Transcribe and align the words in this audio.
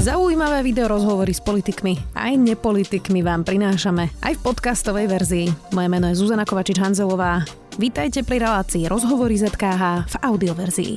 Zaujímavé 0.00 0.64
video 0.64 0.88
rozhovory 0.88 1.28
s 1.28 1.44
politikmi 1.44 1.92
aj 2.16 2.32
nepolitikmi 2.40 3.20
vám 3.20 3.44
prinášame 3.44 4.08
aj 4.24 4.32
v 4.32 4.40
podcastovej 4.48 5.04
verzii. 5.12 5.46
Moje 5.76 5.88
meno 5.92 6.08
je 6.08 6.16
Zuzana 6.16 6.48
Kovačič-Hanzelová. 6.48 7.44
Vítajte 7.76 8.24
pri 8.24 8.40
relácii 8.40 8.88
Rozhovory 8.88 9.36
ZKH 9.36 10.08
v 10.08 10.16
audioverzii. 10.24 10.92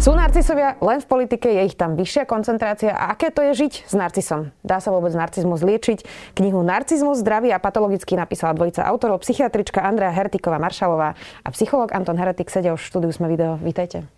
Sú 0.00 0.16
narcisovia 0.16 0.80
len 0.80 1.04
v 1.04 1.06
politike, 1.20 1.52
je 1.52 1.68
ich 1.68 1.76
tam 1.76 2.00
vyššia 2.00 2.24
koncentrácia 2.24 2.96
a 2.96 3.12
aké 3.12 3.28
to 3.28 3.44
je 3.44 3.68
žiť 3.68 3.72
s 3.84 3.92
narcisom? 3.92 4.56
Dá 4.64 4.80
sa 4.80 4.88
vôbec 4.88 5.12
narcizmus 5.12 5.60
liečiť? 5.60 6.32
Knihu 6.32 6.64
Narcizmus, 6.64 7.20
zdravý 7.20 7.52
a 7.52 7.60
patologicky 7.60 8.16
napísala 8.16 8.56
dvojica 8.56 8.88
autorov, 8.88 9.20
psychiatrička 9.20 9.84
Andrea 9.84 10.16
Hertiková 10.16 10.56
Maršalová 10.56 11.12
a 11.44 11.48
psychológ 11.52 11.92
Anton 11.92 12.16
Heretik 12.16 12.48
sedia 12.48 12.72
v 12.72 12.80
štúdiu 12.80 13.12
Sme 13.12 13.28
video. 13.28 13.60
Vítajte. 13.60 14.08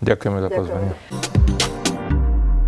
Ďakujeme 0.00 0.38
za 0.40 0.48
pozvanie. 0.56 0.92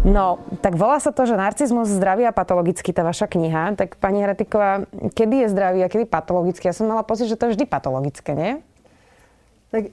No, 0.00 0.40
tak 0.64 0.80
volá 0.80 0.96
sa 0.96 1.12
to, 1.12 1.28
že 1.28 1.36
narcizmus 1.36 1.92
zdravý 1.92 2.24
a 2.24 2.32
patologický, 2.32 2.88
tá 2.88 3.04
vaša 3.04 3.28
kniha. 3.28 3.76
Tak 3.76 4.00
pani 4.00 4.24
Heretiková, 4.24 4.88
kedy 5.12 5.44
je 5.44 5.52
zdravý 5.52 5.84
a 5.84 5.92
kedy 5.92 6.08
patologický? 6.08 6.72
Ja 6.72 6.76
som 6.76 6.88
mala 6.88 7.04
pocit, 7.04 7.28
že 7.28 7.36
to 7.36 7.52
je 7.52 7.60
vždy 7.60 7.68
patologické, 7.68 8.32
nie? 8.32 8.52
Tak 9.68 9.92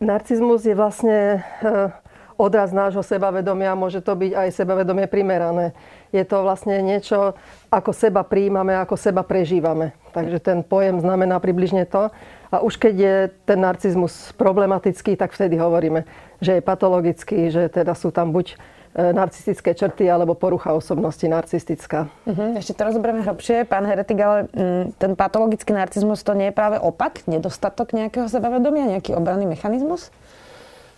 Narcizmus 0.00 0.64
je 0.64 0.72
vlastne 0.72 1.44
eh, 1.44 1.92
odraz 2.40 2.72
nášho 2.72 3.04
sebavedomia, 3.04 3.76
môže 3.76 4.00
to 4.00 4.16
byť 4.16 4.32
aj 4.32 4.48
sebavedomie 4.56 5.04
primerané. 5.04 5.76
Je 6.16 6.24
to 6.24 6.40
vlastne 6.40 6.80
niečo, 6.80 7.36
ako 7.68 7.92
seba 7.92 8.24
príjmame, 8.24 8.72
ako 8.76 8.96
seba 8.96 9.20
prežívame. 9.20 9.92
Takže 10.16 10.40
ten 10.40 10.64
pojem 10.64 10.96
znamená 11.00 11.40
približne 11.44 11.84
to. 11.84 12.08
A 12.48 12.64
už 12.64 12.80
keď 12.80 12.94
je 12.96 13.16
ten 13.44 13.60
narcizmus 13.60 14.32
problematický, 14.40 15.12
tak 15.16 15.36
vtedy 15.36 15.60
hovoríme, 15.60 16.08
že 16.40 16.56
je 16.56 16.62
patologický, 16.64 17.52
že 17.52 17.68
teda 17.68 17.92
sú 17.92 18.08
tam 18.08 18.32
buď 18.32 18.56
narcistické 18.96 19.76
črty 19.76 20.08
alebo 20.08 20.32
porucha 20.32 20.72
osobnosti 20.72 21.22
narcistická. 21.28 22.08
Uh-huh. 22.24 22.56
Ešte 22.56 22.72
to 22.72 22.88
rozoberieme 22.88 23.20
hrobšie. 23.20 23.68
Pán 23.68 23.84
Heretik, 23.84 24.16
ale 24.16 24.48
mm, 24.48 24.96
ten 24.96 25.12
patologický 25.12 25.76
narcizmus 25.76 26.24
to 26.24 26.32
nie 26.32 26.48
je 26.48 26.56
práve 26.56 26.80
opak? 26.80 27.28
Nedostatok 27.28 27.92
nejakého 27.92 28.24
sebavedomia? 28.32 28.96
Nejaký 28.96 29.12
obranný 29.12 29.44
mechanizmus? 29.44 30.08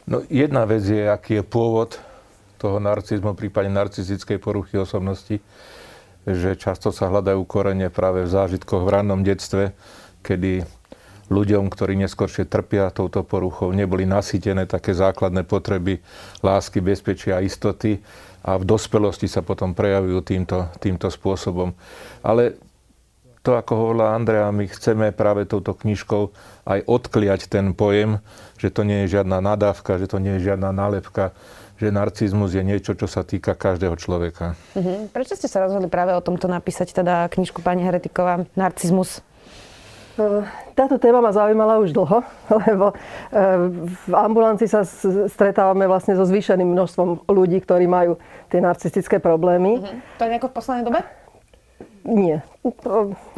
No, 0.06 0.22
jedna 0.30 0.62
vec 0.64 0.86
je, 0.86 1.10
aký 1.10 1.42
je 1.42 1.44
pôvod 1.44 1.98
toho 2.62 2.78
narcizmu, 2.78 3.34
prípadne 3.34 3.74
narcistickej 3.74 4.38
poruchy 4.38 4.78
osobnosti, 4.78 5.42
že 6.22 6.50
často 6.54 6.94
sa 6.94 7.10
hľadajú 7.10 7.42
korene 7.50 7.90
práve 7.90 8.22
v 8.26 8.30
zážitkoch 8.30 8.86
v 8.86 8.92
rannom 8.94 9.26
detstve, 9.26 9.74
kedy 10.22 10.62
ľuďom, 11.28 11.68
ktorí 11.68 11.96
neskôršie 12.04 12.48
trpia 12.48 12.88
touto 12.92 13.24
poruchou, 13.24 13.72
neboli 13.72 14.08
nasýtené 14.08 14.64
také 14.64 14.96
základné 14.96 15.44
potreby 15.44 16.00
lásky, 16.40 16.80
bezpečia 16.80 17.38
a 17.38 17.44
istoty 17.44 18.00
a 18.44 18.56
v 18.56 18.64
dospelosti 18.64 19.28
sa 19.28 19.44
potom 19.44 19.76
prejavujú 19.76 20.18
týmto, 20.24 20.72
týmto 20.80 21.12
spôsobom. 21.12 21.76
Ale 22.24 22.56
to, 23.44 23.54
ako 23.56 23.72
hovorila 23.76 24.12
Andrea, 24.12 24.50
my 24.52 24.68
chceme 24.68 25.08
práve 25.14 25.48
touto 25.48 25.72
knižkou 25.72 26.32
aj 26.68 26.84
odkliať 26.84 27.48
ten 27.48 27.72
pojem, 27.72 28.20
že 28.60 28.68
to 28.68 28.84
nie 28.84 29.06
je 29.06 29.20
žiadna 29.20 29.40
nadávka, 29.40 29.96
že 29.96 30.10
to 30.10 30.20
nie 30.20 30.36
je 30.36 30.52
žiadna 30.52 30.74
nálepka, 30.74 31.32
že 31.78 31.94
narcizmus 31.94 32.52
je 32.52 32.60
niečo, 32.66 32.98
čo 32.98 33.06
sa 33.06 33.22
týka 33.22 33.54
každého 33.54 33.94
človeka. 33.96 34.58
Mhm. 34.74 35.14
Prečo 35.14 35.38
ste 35.38 35.46
sa 35.46 35.62
rozhodli 35.62 35.86
práve 35.86 36.12
o 36.12 36.20
tomto 36.20 36.50
napísať, 36.50 36.90
teda 36.90 37.30
knižku 37.30 37.62
pani 37.62 37.86
Heretiková, 37.86 38.44
Narcizmus? 38.58 39.22
Táto 40.74 40.98
téma 40.98 41.22
ma 41.22 41.30
zaujímala 41.30 41.78
už 41.78 41.94
dlho, 41.94 42.22
lebo 42.66 42.92
v 44.06 44.12
ambulancii 44.14 44.66
sa 44.66 44.82
stretávame 45.30 45.86
vlastne 45.86 46.18
so 46.18 46.26
zvýšeným 46.26 46.74
množstvom 46.74 47.30
ľudí, 47.30 47.62
ktorí 47.62 47.86
majú 47.86 48.18
tie 48.50 48.58
narcistické 48.58 49.22
problémy. 49.22 49.78
Uh-huh. 49.78 49.98
To 50.18 50.22
je 50.26 50.30
nejako 50.30 50.48
v 50.50 50.54
poslednej 50.54 50.84
dobe? 50.86 51.00
Nie. 52.08 52.40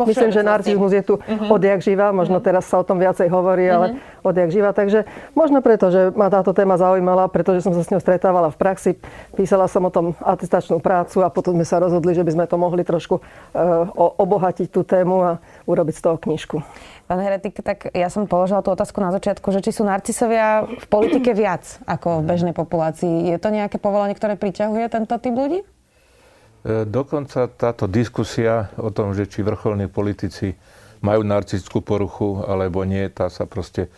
Myslím, 0.06 0.30
že 0.30 0.46
narcizmus 0.46 0.94
je 0.94 1.02
tu 1.02 1.14
uh-huh. 1.18 1.50
odjak 1.50 1.82
živa. 1.82 2.14
Možno 2.14 2.38
uh-huh. 2.38 2.46
teraz 2.46 2.70
sa 2.70 2.78
o 2.78 2.86
tom 2.86 3.02
viacej 3.02 3.26
hovorí, 3.26 3.66
ale 3.66 3.86
uh-huh. 3.94 4.30
odjak 4.30 4.54
živa. 4.54 4.70
Takže 4.70 5.10
možno 5.34 5.58
preto, 5.58 5.90
že 5.90 6.14
ma 6.14 6.30
táto 6.30 6.54
téma 6.54 6.78
zaujímala, 6.78 7.26
pretože 7.26 7.66
som 7.66 7.74
sa 7.74 7.82
s 7.82 7.90
ňou 7.90 7.98
stretávala 7.98 8.50
v 8.54 8.58
praxi. 8.58 8.90
Písala 9.34 9.66
som 9.66 9.82
o 9.82 9.90
tom 9.90 10.14
atestačnú 10.22 10.78
prácu 10.78 11.26
a 11.26 11.28
potom 11.28 11.58
sme 11.58 11.66
sa 11.66 11.82
rozhodli, 11.82 12.14
že 12.14 12.22
by 12.22 12.30
sme 12.30 12.44
to 12.46 12.56
mohli 12.58 12.86
trošku 12.86 13.18
uh, 13.18 13.90
obohatiť 14.18 14.70
tú 14.70 14.86
tému 14.86 15.18
a 15.22 15.32
urobiť 15.66 15.94
z 15.98 16.02
toho 16.06 16.16
knižku. 16.16 16.56
Pán 17.10 17.18
Heretik, 17.18 17.58
tak 17.58 17.90
ja 17.90 18.06
som 18.06 18.30
položila 18.30 18.62
tú 18.62 18.70
otázku 18.70 19.02
na 19.02 19.10
začiatku, 19.10 19.50
že 19.50 19.66
či 19.66 19.74
sú 19.74 19.82
narcisovia 19.82 20.62
v 20.62 20.86
politike 20.86 21.34
viac 21.34 21.82
ako 21.82 22.22
v 22.22 22.28
bežnej 22.30 22.54
populácii. 22.54 23.34
Je 23.34 23.38
to 23.42 23.50
nejaké 23.50 23.82
povolanie, 23.82 24.14
ktoré 24.14 24.38
priťahuje 24.38 24.86
tento 24.86 25.18
typ 25.18 25.34
ľudí? 25.34 25.66
E, 26.60 26.84
dokonca 26.84 27.48
táto 27.48 27.88
diskusia 27.88 28.68
o 28.76 28.92
tom, 28.92 29.16
že 29.16 29.24
či 29.24 29.40
vrcholní 29.40 29.88
politici 29.88 30.52
majú 31.00 31.24
narcistickú 31.24 31.80
poruchu 31.80 32.44
alebo 32.44 32.84
nie, 32.84 33.08
tá 33.08 33.32
sa 33.32 33.48
proste 33.48 33.88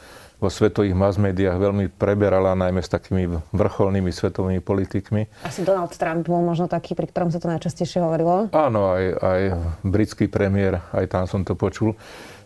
vo 0.43 0.51
svetových 0.51 0.99
mass 0.99 1.23
médiách 1.23 1.55
veľmi 1.55 1.87
preberala, 1.95 2.59
najmä 2.59 2.83
s 2.83 2.91
takými 2.91 3.31
vrcholnými 3.55 4.11
svetovými 4.11 4.59
politikmi. 4.59 5.47
Asi 5.47 5.63
Donald 5.63 5.95
Trump 5.95 6.27
bol 6.27 6.43
možno 6.43 6.67
taký, 6.67 6.99
pri 6.99 7.07
ktorom 7.07 7.31
sa 7.31 7.39
to 7.39 7.47
najčastejšie 7.47 8.03
hovorilo? 8.03 8.51
Áno, 8.51 8.91
aj, 8.91 9.05
aj 9.23 9.41
britský 9.87 10.27
premiér, 10.27 10.83
aj 10.91 11.07
tam 11.15 11.31
som 11.31 11.47
to 11.47 11.55
počul. 11.55 11.95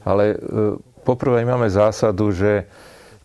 Ale 0.05 0.37
e, 0.37 0.77
poprvé 1.09 1.49
máme 1.49 1.73
zásadu, 1.73 2.37
že 2.37 2.69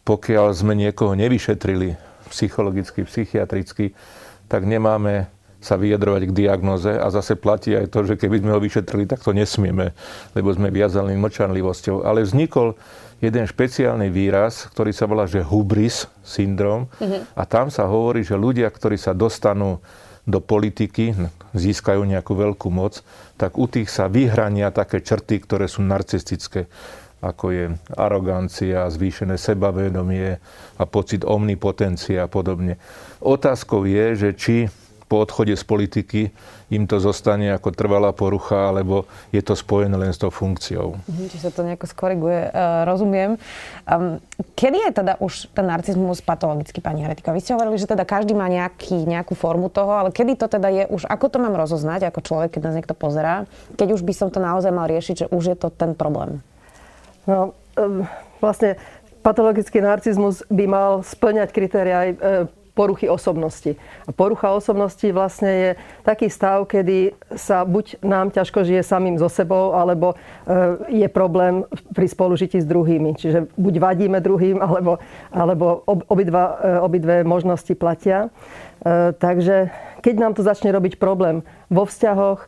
pokiaľ 0.07 0.56
sme 0.56 0.74
niekoho 0.74 1.19
nevyšetrili 1.19 2.00
psychologicky, 2.31 3.03
psychiatricky, 3.03 3.91
tak 4.47 4.63
nemáme 4.63 5.28
sa 5.62 5.78
vyjadrovať 5.78 6.28
k 6.28 6.36
diagnoze 6.46 6.90
a 6.90 7.08
zase 7.14 7.38
platí 7.38 7.78
aj 7.78 7.94
to, 7.94 8.04
že 8.04 8.18
keby 8.18 8.42
sme 8.42 8.52
ho 8.52 8.60
vyšetrili, 8.60 9.06
tak 9.06 9.22
to 9.22 9.32
nesmieme, 9.32 9.94
lebo 10.34 10.50
sme 10.50 10.74
viazaní 10.74 11.14
mlčanlivosťou. 11.16 12.02
Ale 12.02 12.26
vznikol 12.26 12.74
jeden 13.22 13.46
špeciálny 13.46 14.10
výraz, 14.10 14.66
ktorý 14.74 14.92
sa 14.92 15.06
volá, 15.06 15.30
že 15.30 15.46
hubris 15.46 16.10
syndrom 16.26 16.90
mm-hmm. 16.98 17.38
a 17.38 17.44
tam 17.46 17.70
sa 17.70 17.86
hovorí, 17.86 18.26
že 18.26 18.34
ľudia, 18.34 18.68
ktorí 18.74 18.98
sa 18.98 19.14
dostanú 19.14 19.78
do 20.26 20.42
politiky, 20.42 21.14
získajú 21.54 22.02
nejakú 22.06 22.34
veľkú 22.34 22.70
moc, 22.74 23.06
tak 23.38 23.58
u 23.58 23.70
tých 23.70 23.90
sa 23.90 24.10
vyhrania 24.10 24.74
také 24.74 25.02
črty, 25.02 25.42
ktoré 25.46 25.70
sú 25.70 25.86
narcistické 25.86 26.66
ako 27.22 27.54
je 27.54 27.66
arogancia, 27.94 28.90
zvýšené 28.90 29.38
sebavedomie 29.38 30.42
a 30.82 30.84
pocit 30.90 31.22
omnipotencie 31.22 32.18
a 32.18 32.26
podobne. 32.26 32.82
Otázkou 33.22 33.86
je, 33.86 34.06
že 34.18 34.30
či 34.34 34.56
po 35.12 35.20
odchode 35.20 35.52
z 35.52 35.64
politiky 35.68 36.22
im 36.72 36.88
to 36.88 37.04
zostane 37.04 37.52
ako 37.52 37.76
trvalá 37.76 38.16
porucha, 38.16 38.72
alebo 38.72 39.04
je 39.36 39.44
to 39.44 39.60
spojené 39.60 39.92
len 40.00 40.16
s 40.16 40.24
tou 40.24 40.32
funkciou. 40.32 40.96
Mhm, 41.04 41.28
či 41.28 41.38
sa 41.44 41.52
to 41.52 41.68
nejako 41.68 41.84
skoriguje, 41.92 42.48
uh, 42.48 42.88
rozumiem. 42.88 43.36
Um, 43.84 44.24
kedy 44.56 44.88
je 44.88 44.92
teda 45.04 45.20
už 45.20 45.52
ten 45.52 45.68
narcizmus 45.68 46.24
patologický, 46.24 46.80
pani 46.80 47.04
Heretika? 47.04 47.36
Vy 47.36 47.44
ste 47.44 47.60
hovorili, 47.60 47.76
že 47.76 47.92
teda 47.92 48.08
každý 48.08 48.32
má 48.32 48.48
nejaký, 48.48 49.04
nejakú 49.04 49.36
formu 49.36 49.68
toho, 49.68 49.92
ale 50.00 50.16
kedy 50.16 50.40
to 50.40 50.48
teda 50.48 50.72
je 50.72 50.84
už, 50.88 51.04
ako 51.12 51.28
to 51.28 51.38
mám 51.44 51.60
rozoznať 51.60 52.08
ako 52.08 52.24
človek, 52.24 52.56
keď 52.56 52.72
nás 52.72 52.78
niekto 52.80 52.96
pozerá, 52.96 53.44
keď 53.76 54.00
už 54.00 54.08
by 54.08 54.14
som 54.16 54.32
to 54.32 54.40
naozaj 54.40 54.72
mal 54.72 54.88
riešiť, 54.88 55.28
že 55.28 55.30
už 55.36 55.44
je 55.52 55.58
to 55.60 55.68
ten 55.76 55.92
problém? 55.92 56.40
No, 57.28 57.52
um, 57.76 58.08
vlastne 58.40 58.80
patologický 59.22 59.80
narcizmus 59.82 60.42
by 60.50 60.66
mal 60.66 60.92
splňať 61.06 61.50
kritéria 61.54 61.96
aj 62.02 62.10
e, 62.10 62.18
poruchy 62.72 63.12
osobnosti. 63.12 63.76
A 64.08 64.16
porucha 64.16 64.56
osobnosti 64.56 65.04
vlastne 65.12 65.52
je 65.52 65.70
taký 66.08 66.32
stav, 66.32 66.64
kedy 66.68 67.12
sa 67.36 67.68
buď 67.68 68.00
nám 68.00 68.32
ťažko 68.32 68.64
žije 68.64 68.82
samým 68.84 69.20
so 69.20 69.28
sebou, 69.28 69.76
alebo 69.76 70.16
e, 70.16 70.16
je 71.04 71.08
problém 71.12 71.68
pri 71.92 72.08
spolužití 72.08 72.64
s 72.64 72.68
druhými. 72.68 73.20
Čiže 73.20 73.52
buď 73.60 73.74
vadíme 73.80 74.18
druhým, 74.24 74.64
alebo, 74.64 75.04
alebo 75.36 75.84
obidva, 76.08 76.44
e, 76.64 76.80
obidve 76.80 77.16
možnosti 77.28 77.76
platia. 77.76 78.31
E, 78.81 79.12
takže 79.20 79.70
keď 80.00 80.16
nám 80.16 80.34
to 80.40 80.42
začne 80.42 80.72
robiť 80.72 80.95
problém 80.95 81.44
vo 81.68 81.84
vzťahoch, 81.84 82.48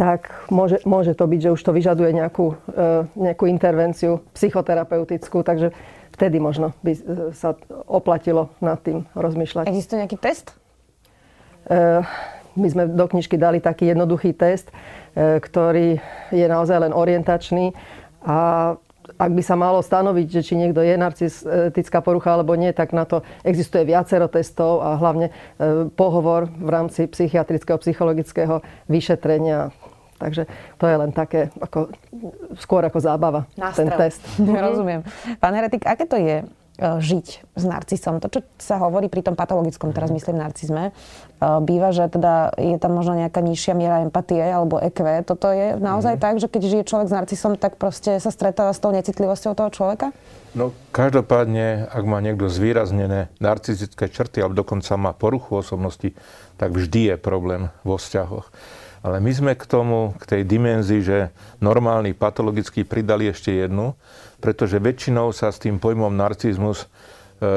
tak 0.00 0.32
môže, 0.48 0.80
môže 0.88 1.12
to 1.12 1.28
byť, 1.28 1.40
že 1.44 1.52
už 1.52 1.60
to 1.60 1.76
vyžaduje 1.76 2.16
nejakú, 2.16 2.56
nejakú 3.20 3.44
intervenciu 3.44 4.24
psychoterapeutickú. 4.32 5.44
Takže 5.44 5.76
vtedy 6.20 6.36
možno 6.36 6.76
by 6.84 6.92
e, 6.92 7.00
sa 7.32 7.56
oplatilo 7.88 8.52
nad 8.60 8.76
tým 8.84 9.08
rozmýšľať. 9.16 9.72
Existuje 9.72 10.04
nejaký 10.04 10.20
test? 10.20 10.52
E, 11.64 12.04
my 12.60 12.68
sme 12.68 12.92
do 12.92 13.08
knižky 13.08 13.40
dali 13.40 13.64
taký 13.64 13.88
jednoduchý 13.88 14.36
test, 14.36 14.68
e, 15.16 15.40
ktorý 15.40 15.96
je 16.28 16.44
naozaj 16.44 16.84
len 16.84 16.92
orientačný 16.92 17.72
a 18.20 18.36
ak 19.10 19.32
by 19.32 19.42
sa 19.42 19.58
malo 19.58 19.82
stanoviť, 19.82 20.26
že 20.28 20.44
či 20.44 20.54
niekto 20.54 20.84
je 20.86 20.94
narcistická 20.94 21.98
porucha 21.98 22.36
alebo 22.36 22.54
nie, 22.54 22.70
tak 22.70 22.94
na 22.94 23.02
to 23.08 23.26
existuje 23.42 23.82
viacero 23.82 24.30
testov 24.30 24.86
a 24.86 24.94
hlavne 24.94 25.34
pohovor 25.98 26.46
v 26.46 26.68
rámci 26.70 27.10
psychiatrického, 27.10 27.82
psychologického 27.82 28.62
vyšetrenia 28.86 29.74
Takže 30.20 30.44
to 30.76 30.84
je 30.84 30.96
len 31.00 31.10
také, 31.16 31.48
ako, 31.56 31.88
skôr 32.60 32.84
ako 32.84 33.00
zábava, 33.00 33.48
Nástrel. 33.56 33.88
ten 33.88 33.88
test. 33.96 34.20
Rozumiem. 34.68 35.00
Pán 35.40 35.56
Heretik, 35.56 35.88
aké 35.88 36.04
to 36.04 36.20
je 36.20 36.44
žiť 36.80 37.26
s 37.60 37.64
narcisom. 37.68 38.24
To, 38.24 38.32
čo 38.32 38.40
sa 38.56 38.80
hovorí 38.80 39.12
pri 39.12 39.20
tom 39.20 39.36
patologickom, 39.36 39.92
teraz 39.92 40.08
myslím 40.08 40.40
narcizme, 40.40 40.90
e, 40.90 40.92
býva, 41.60 41.92
že 41.92 42.08
teda 42.08 42.56
je 42.56 42.80
tam 42.80 42.96
možno 42.96 43.20
nejaká 43.20 43.44
nižšia 43.44 43.76
miera 43.76 44.00
empatie 44.00 44.40
alebo 44.40 44.80
EQ. 44.80 45.28
Toto 45.28 45.52
je 45.52 45.76
naozaj 45.76 46.16
mm. 46.16 46.22
tak, 46.24 46.34
že 46.40 46.48
keď 46.48 46.62
žije 46.64 46.88
človek 46.88 47.08
s 47.12 47.16
narcisom, 47.20 47.52
tak 47.60 47.76
proste 47.76 48.16
sa 48.16 48.32
stretáva 48.32 48.72
s 48.72 48.80
tou 48.80 48.96
necitlivosťou 48.96 49.52
toho 49.52 49.68
človeka? 49.68 50.16
No, 50.56 50.72
každopádne, 50.90 51.86
ak 51.92 52.04
má 52.08 52.18
niekto 52.24 52.48
zvýraznené 52.48 53.28
narcistické 53.38 54.08
črty 54.08 54.40
alebo 54.40 54.64
dokonca 54.64 54.96
má 54.96 55.12
poruchu 55.12 55.60
osobnosti, 55.60 56.16
tak 56.56 56.72
vždy 56.72 57.14
je 57.14 57.16
problém 57.20 57.68
vo 57.84 58.00
vzťahoch. 58.00 58.48
Ale 59.00 59.16
my 59.16 59.32
sme 59.32 59.52
k 59.56 59.64
tomu, 59.64 60.12
k 60.20 60.24
tej 60.36 60.42
dimenzii, 60.44 61.00
že 61.00 61.18
normálny 61.64 62.12
patologický 62.12 62.84
pridali 62.84 63.32
ešte 63.32 63.48
jednu, 63.56 63.96
pretože 64.44 64.76
väčšinou 64.76 65.32
sa 65.32 65.48
s 65.48 65.56
tým 65.56 65.80
pojmom 65.80 66.12
narcizmus 66.12 66.84
e, 66.84 66.86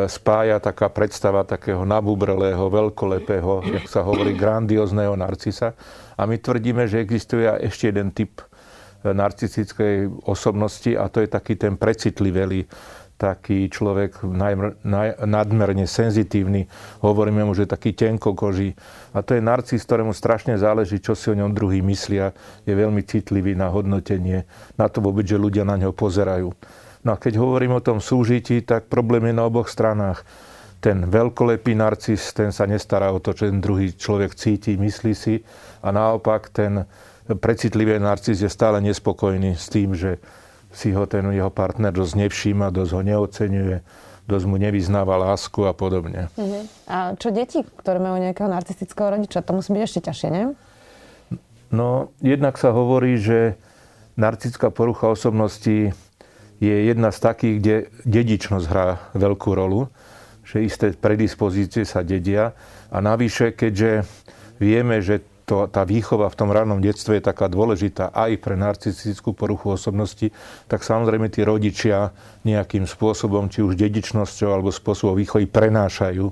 spája 0.08 0.64
taká 0.64 0.88
predstava 0.88 1.44
takého 1.44 1.84
nabubrelého, 1.84 2.64
veľkolepého, 2.72 3.76
jak 3.76 3.86
sa 3.92 4.08
hovorí, 4.08 4.32
grandiozného 4.40 5.20
narcisa. 5.20 5.76
A 6.16 6.24
my 6.24 6.40
tvrdíme, 6.40 6.88
že 6.88 7.04
existuje 7.04 7.44
ešte 7.60 7.92
jeden 7.92 8.16
typ 8.16 8.40
e, 8.40 9.12
narcistickej 9.12 10.24
osobnosti 10.24 10.96
a 10.96 11.12
to 11.12 11.20
je 11.20 11.28
taký 11.28 11.60
ten 11.60 11.76
precitlivelý, 11.76 12.64
taký 13.24 13.72
človek 13.72 14.28
najmr, 14.28 14.84
naj, 14.84 15.24
nadmerne 15.24 15.88
senzitívny. 15.88 16.68
Hovoríme 17.00 17.48
mu, 17.48 17.56
že 17.56 17.64
taký 17.64 17.96
tenkokoží. 17.96 18.76
A 19.16 19.24
to 19.24 19.40
je 19.40 19.42
narcis, 19.42 19.88
ktorému 19.88 20.12
strašne 20.12 20.60
záleží, 20.60 21.00
čo 21.00 21.16
si 21.16 21.32
o 21.32 21.40
ňom 21.40 21.56
druhý 21.56 21.80
myslia. 21.80 22.36
Je 22.68 22.76
veľmi 22.76 23.00
citlivý 23.08 23.56
na 23.56 23.72
hodnotenie, 23.72 24.44
na 24.76 24.92
to 24.92 25.00
vôbec, 25.00 25.24
že 25.24 25.40
ľudia 25.40 25.64
na 25.64 25.80
ňo 25.80 25.96
pozerajú. 25.96 26.52
No 27.08 27.10
a 27.16 27.20
keď 27.20 27.40
hovorím 27.40 27.80
o 27.80 27.86
tom 27.86 28.04
súžití, 28.04 28.60
tak 28.68 28.92
problém 28.92 29.32
je 29.32 29.40
na 29.40 29.48
oboch 29.48 29.72
stranách. 29.72 30.28
Ten 30.84 31.08
veľkolepý 31.08 31.80
narcis, 31.80 32.36
ten 32.36 32.52
sa 32.52 32.68
nestará 32.68 33.08
o 33.16 33.24
to, 33.24 33.32
čo 33.32 33.48
ten 33.48 33.64
druhý 33.64 33.96
človek 33.96 34.36
cíti, 34.36 34.76
myslí 34.76 35.14
si. 35.16 35.40
A 35.80 35.96
naopak 35.96 36.52
ten 36.52 36.84
precitlivý 37.24 38.04
narcis 38.04 38.44
je 38.44 38.52
stále 38.52 38.84
nespokojný 38.84 39.56
s 39.56 39.72
tým, 39.72 39.96
že 39.96 40.20
si 40.74 40.90
ho 40.92 41.06
ten 41.06 41.30
jeho 41.30 41.54
partner 41.54 41.94
dosť 41.94 42.28
nevšíma, 42.28 42.74
dosť 42.74 42.92
ho 42.98 43.02
neocenuje, 43.06 43.78
dosť 44.26 44.46
mu 44.50 44.58
nevyznáva 44.58 45.16
lásku 45.22 45.62
a 45.70 45.72
podobne. 45.78 46.34
Uh-huh. 46.34 46.66
A 46.90 47.14
čo 47.16 47.30
deti, 47.30 47.62
ktoré 47.62 48.02
majú 48.02 48.18
nejakého 48.18 48.50
narcistického 48.50 49.14
rodiča, 49.14 49.46
to 49.46 49.54
musí 49.54 49.70
byť 49.72 49.84
ešte 49.86 50.02
ťažšie, 50.10 50.30
nie? 50.34 50.46
No, 51.74 52.14
jednak 52.22 52.58
sa 52.58 52.74
hovorí, 52.74 53.18
že 53.22 53.58
narcistická 54.18 54.70
porucha 54.70 55.10
osobnosti 55.10 55.94
je 56.62 56.76
jedna 56.86 57.10
z 57.10 57.20
takých, 57.20 57.56
kde 57.60 57.76
dedičnosť 58.06 58.66
hrá 58.70 58.88
veľkú 59.18 59.50
rolu, 59.54 59.90
že 60.46 60.66
isté 60.66 60.94
predispozície 60.94 61.84
sa 61.84 62.06
dedia 62.06 62.54
a 62.94 62.98
navyše, 63.02 63.52
keďže 63.58 64.06
vieme, 64.62 65.02
že 65.02 65.26
to, 65.44 65.68
tá 65.68 65.84
výchova 65.84 66.32
v 66.32 66.38
tom 66.40 66.50
rannom 66.50 66.80
detstve 66.80 67.20
je 67.20 67.28
taká 67.28 67.52
dôležitá 67.52 68.16
aj 68.16 68.40
pre 68.40 68.56
narcistickú 68.56 69.36
poruchu 69.36 69.76
osobnosti, 69.76 70.32
tak 70.72 70.88
samozrejme 70.88 71.28
tí 71.28 71.44
rodičia 71.44 72.16
nejakým 72.48 72.88
spôsobom, 72.88 73.52
či 73.52 73.60
už 73.64 73.76
dedičnosťou 73.76 74.50
alebo 74.50 74.72
spôsobom 74.72 75.20
výchovy 75.20 75.48
prenášajú 75.52 76.26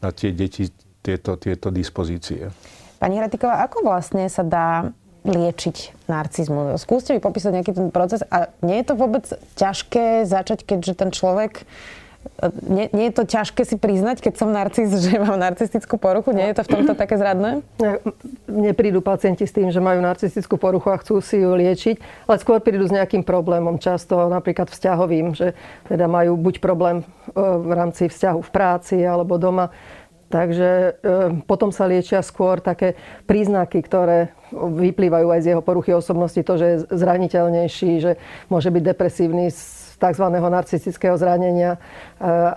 na 0.00 0.08
tie 0.12 0.32
deti 0.32 0.72
tieto, 1.04 1.36
tieto 1.36 1.68
dispozície. 1.70 2.50
Pani 2.96 3.20
Ratiková, 3.20 3.62
ako 3.62 3.84
vlastne 3.84 4.26
sa 4.32 4.42
dá 4.42 4.90
liečiť 5.26 6.08
narcizmu? 6.08 6.80
Skúste 6.80 7.12
mi 7.12 7.20
popísať 7.20 7.52
nejaký 7.60 7.72
ten 7.76 7.88
proces 7.92 8.24
a 8.32 8.48
nie 8.64 8.80
je 8.80 8.86
to 8.88 8.94
vôbec 8.96 9.26
ťažké 9.58 10.24
začať, 10.24 10.64
keďže 10.64 10.92
ten 10.96 11.10
človek 11.12 11.68
nie, 12.68 12.86
nie 12.92 13.06
je 13.08 13.14
to 13.16 13.24
ťažké 13.24 13.62
si 13.64 13.76
priznať, 13.80 14.20
keď 14.20 14.34
som 14.36 14.52
narcis, 14.52 14.92
že 15.04 15.16
mám 15.16 15.40
narcistickú 15.40 15.96
poruchu? 15.96 16.34
Nie 16.36 16.52
je 16.52 16.60
to 16.60 16.66
v 16.66 16.72
tomto 16.78 16.92
také 16.98 17.16
zradné? 17.16 17.64
Mne 18.46 18.72
prídu 18.76 19.00
pacienti 19.00 19.48
s 19.48 19.54
tým, 19.54 19.72
že 19.72 19.80
majú 19.80 20.02
narcistickú 20.04 20.60
poruchu 20.60 20.92
a 20.92 21.00
chcú 21.00 21.18
si 21.24 21.40
ju 21.40 21.52
liečiť, 21.56 22.28
ale 22.28 22.36
skôr 22.42 22.60
prídu 22.60 22.86
s 22.86 22.94
nejakým 22.94 23.22
problémom, 23.24 23.80
často 23.80 24.28
napríklad 24.28 24.68
vzťahovým, 24.68 25.34
že 25.34 25.56
teda 25.88 26.06
majú 26.06 26.36
buď 26.36 26.60
problém 26.60 27.02
e, 27.02 27.04
v 27.40 27.72
rámci 27.72 28.10
vzťahu 28.10 28.40
v 28.42 28.50
práci 28.50 28.96
alebo 29.02 29.40
doma. 29.40 29.72
Takže 30.26 30.70
e, 30.70 30.90
potom 31.46 31.70
sa 31.70 31.86
liečia 31.86 32.18
skôr 32.18 32.58
také 32.58 32.98
príznaky, 33.30 33.78
ktoré 33.78 34.34
vyplývajú 34.50 35.30
aj 35.30 35.40
z 35.42 35.48
jeho 35.54 35.62
poruchy 35.62 35.94
osobnosti, 35.94 36.42
to, 36.42 36.54
že 36.58 36.66
je 36.66 36.76
zraniteľnejší, 36.90 37.90
že 38.02 38.12
môže 38.50 38.74
byť 38.74 38.82
depresívny 38.82 39.54
tzv. 39.96 40.24
narcistického 40.28 41.16
zranenia, 41.16 41.76
e, 41.76 41.78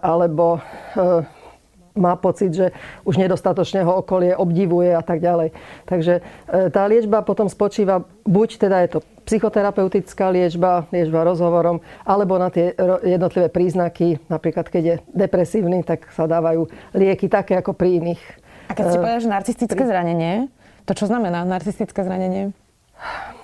alebo 0.03 0.59
e, 0.59 0.59
má 1.99 2.15
pocit, 2.15 2.55
že 2.55 2.71
už 3.03 3.19
nedostatočne 3.19 3.83
ho 3.83 3.99
okolie 3.99 4.31
obdivuje 4.35 4.95
a 4.95 5.03
tak 5.03 5.19
ďalej. 5.19 5.51
Takže 5.87 6.13
e, 6.19 6.21
tá 6.71 6.87
liečba 6.87 7.25
potom 7.25 7.51
spočíva, 7.51 8.03
buď 8.23 8.49
teda 8.69 8.77
je 8.85 8.89
to 8.95 8.99
psychoterapeutická 9.27 10.31
liečba, 10.31 10.87
liečba 10.89 11.27
rozhovorom, 11.27 11.83
alebo 12.07 12.39
na 12.39 12.49
tie 12.49 12.73
jednotlivé 13.05 13.47
príznaky, 13.51 14.19
napríklad 14.31 14.67
keď 14.67 14.83
je 14.83 14.95
depresívny, 15.13 15.85
tak 15.85 16.09
sa 16.15 16.25
dávajú 16.25 16.65
lieky 16.97 17.29
také 17.29 17.59
ako 17.59 17.77
pri 17.77 18.01
iných. 18.01 18.23
A 18.69 18.77
keď 18.77 18.85
si 18.93 18.97
povedal, 19.01 19.21
že 19.21 19.29
narcistické 19.29 19.81
zranenie, 19.81 20.45
to 20.85 20.93
čo 20.93 21.09
znamená 21.09 21.41
narcistické 21.41 22.05
zranenie? 22.05 22.53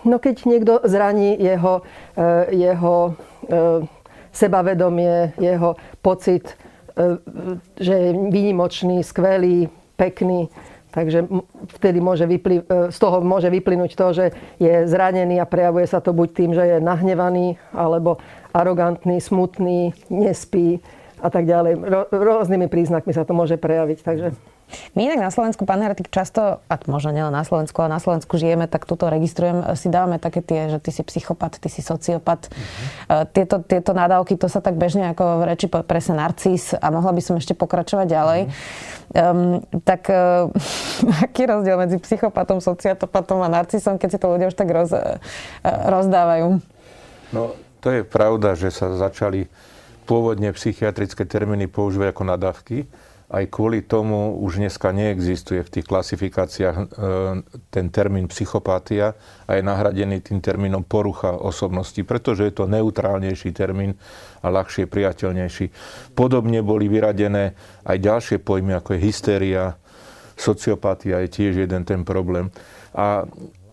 No 0.05 0.21
keď 0.21 0.45
niekto 0.45 0.73
zraní 0.85 1.33
jeho, 1.33 1.81
jeho 2.53 3.17
sebavedomie, 4.35 5.31
jeho 5.39 5.79
pocit, 6.03 6.43
e, 6.51 7.15
že 7.79 7.93
je 7.95 8.09
výnimočný, 8.11 8.99
skvelý, 8.99 9.71
pekný. 9.95 10.51
Takže 10.91 11.27
vtedy 11.79 11.99
môže 12.03 12.27
vypli- 12.27 12.63
e, 12.67 12.91
z 12.91 12.97
toho 12.99 13.23
môže 13.23 13.47
vyplynúť 13.47 13.95
to, 13.95 14.07
že 14.11 14.25
je 14.59 14.87
zranený 14.87 15.39
a 15.39 15.47
prejavuje 15.47 15.87
sa 15.87 16.03
to 16.03 16.11
buď 16.11 16.29
tým, 16.35 16.51
že 16.51 16.63
je 16.67 16.77
nahnevaný, 16.83 17.55
alebo 17.71 18.19
arogantný, 18.51 19.23
smutný, 19.23 19.95
nespí 20.11 20.83
a 21.23 21.31
tak 21.31 21.47
ďalej. 21.47 21.79
Rôznymi 22.11 22.67
príznakmi 22.67 23.15
sa 23.15 23.23
to 23.23 23.31
môže 23.31 23.55
prejaviť. 23.55 23.99
Takže... 24.03 24.54
My 24.97 25.05
inak 25.07 25.21
na 25.21 25.31
Slovensku, 25.31 25.63
pán 25.63 25.79
Heratik, 25.79 26.09
často, 26.09 26.59
a 26.65 26.75
možno 26.89 27.13
nielen 27.13 27.31
na 27.31 27.45
Slovensku, 27.45 27.77
ale 27.83 27.95
na 27.95 28.01
Slovensku 28.01 28.35
žijeme, 28.35 28.65
tak 28.65 28.89
tuto 28.89 29.07
registrujem, 29.07 29.61
si 29.77 29.93
dávame 29.93 30.17
také 30.17 30.41
tie, 30.41 30.71
že 30.73 30.81
ty 30.81 30.89
si 30.89 31.05
psychopat, 31.05 31.61
ty 31.61 31.69
si 31.69 31.85
sociopat. 31.85 32.49
Uh-huh. 32.49 33.29
Tieto, 33.29 33.61
tieto 33.61 33.93
nadávky, 33.93 34.35
to 34.35 34.49
sa 34.49 34.59
tak 34.59 34.75
bežne 34.75 35.13
ako 35.13 35.43
v 35.45 35.53
reči 35.53 35.67
presne 35.69 36.17
narcis 36.17 36.73
a 36.73 36.87
mohla 36.89 37.13
by 37.13 37.21
som 37.21 37.35
ešte 37.37 37.53
pokračovať 37.53 38.07
ďalej. 38.09 38.41
Uh-huh. 38.49 38.93
Um, 39.15 39.61
tak 39.85 40.09
uh, 40.09 40.49
aký 41.25 41.45
rozdiel 41.45 41.77
medzi 41.77 42.01
psychopatom, 42.01 42.59
sociopatom 42.59 43.45
a 43.45 43.49
narcisom, 43.51 44.01
keď 44.01 44.09
si 44.11 44.17
to 44.17 44.27
ľudia 44.33 44.49
už 44.49 44.57
tak 44.57 44.69
roz, 44.73 44.91
uh, 44.91 45.21
rozdávajú? 45.63 46.57
No, 47.31 47.53
to 47.85 47.93
je 47.93 48.01
pravda, 48.01 48.57
že 48.57 48.73
sa 48.73 48.89
začali 48.97 49.45
pôvodne 50.05 50.53
psychiatrické 50.53 51.25
termíny 51.25 51.65
používať 51.69 52.13
ako 52.13 52.23
nadávky 52.25 52.77
aj 53.25 53.43
kvôli 53.49 53.81
tomu 53.81 54.37
už 54.37 54.61
dneska 54.61 54.93
neexistuje 54.93 55.65
v 55.65 55.73
tých 55.73 55.85
klasifikáciách 55.89 56.75
e, 56.77 56.85
ten 57.73 57.89
termín 57.89 58.29
psychopatia 58.29 59.17
a 59.49 59.57
je 59.57 59.65
nahradený 59.65 60.21
tým 60.21 60.45
termínom 60.45 60.85
porucha 60.85 61.33
osobnosti, 61.33 61.97
pretože 62.05 62.45
je 62.45 62.53
to 62.53 62.69
neutrálnejší 62.69 63.49
termín 63.49 63.97
a 64.45 64.53
ľahšie 64.53 64.85
priateľnejší. 64.85 65.65
Podobne 66.13 66.61
boli 66.61 66.85
vyradené 66.85 67.57
aj 67.81 67.97
ďalšie 67.97 68.37
pojmy, 68.45 68.77
ako 68.77 68.93
je 68.93 68.99
hysteria, 69.01 69.73
sociopatia 70.37 71.25
je 71.25 71.29
tiež 71.31 71.65
jeden 71.65 71.81
ten 71.81 72.05
problém. 72.05 72.53
A 72.93 73.25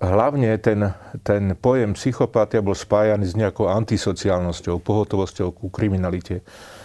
hlavne 0.02 0.56
ten, 0.58 0.90
ten 1.22 1.54
pojem 1.54 1.94
psychopatia 1.94 2.64
bol 2.64 2.74
spájaný 2.74 3.28
s 3.28 3.38
nejakou 3.38 3.70
antisociálnosťou, 3.70 4.82
pohotovosťou 4.82 5.54
ku 5.54 5.68
kriminalite. 5.68 6.42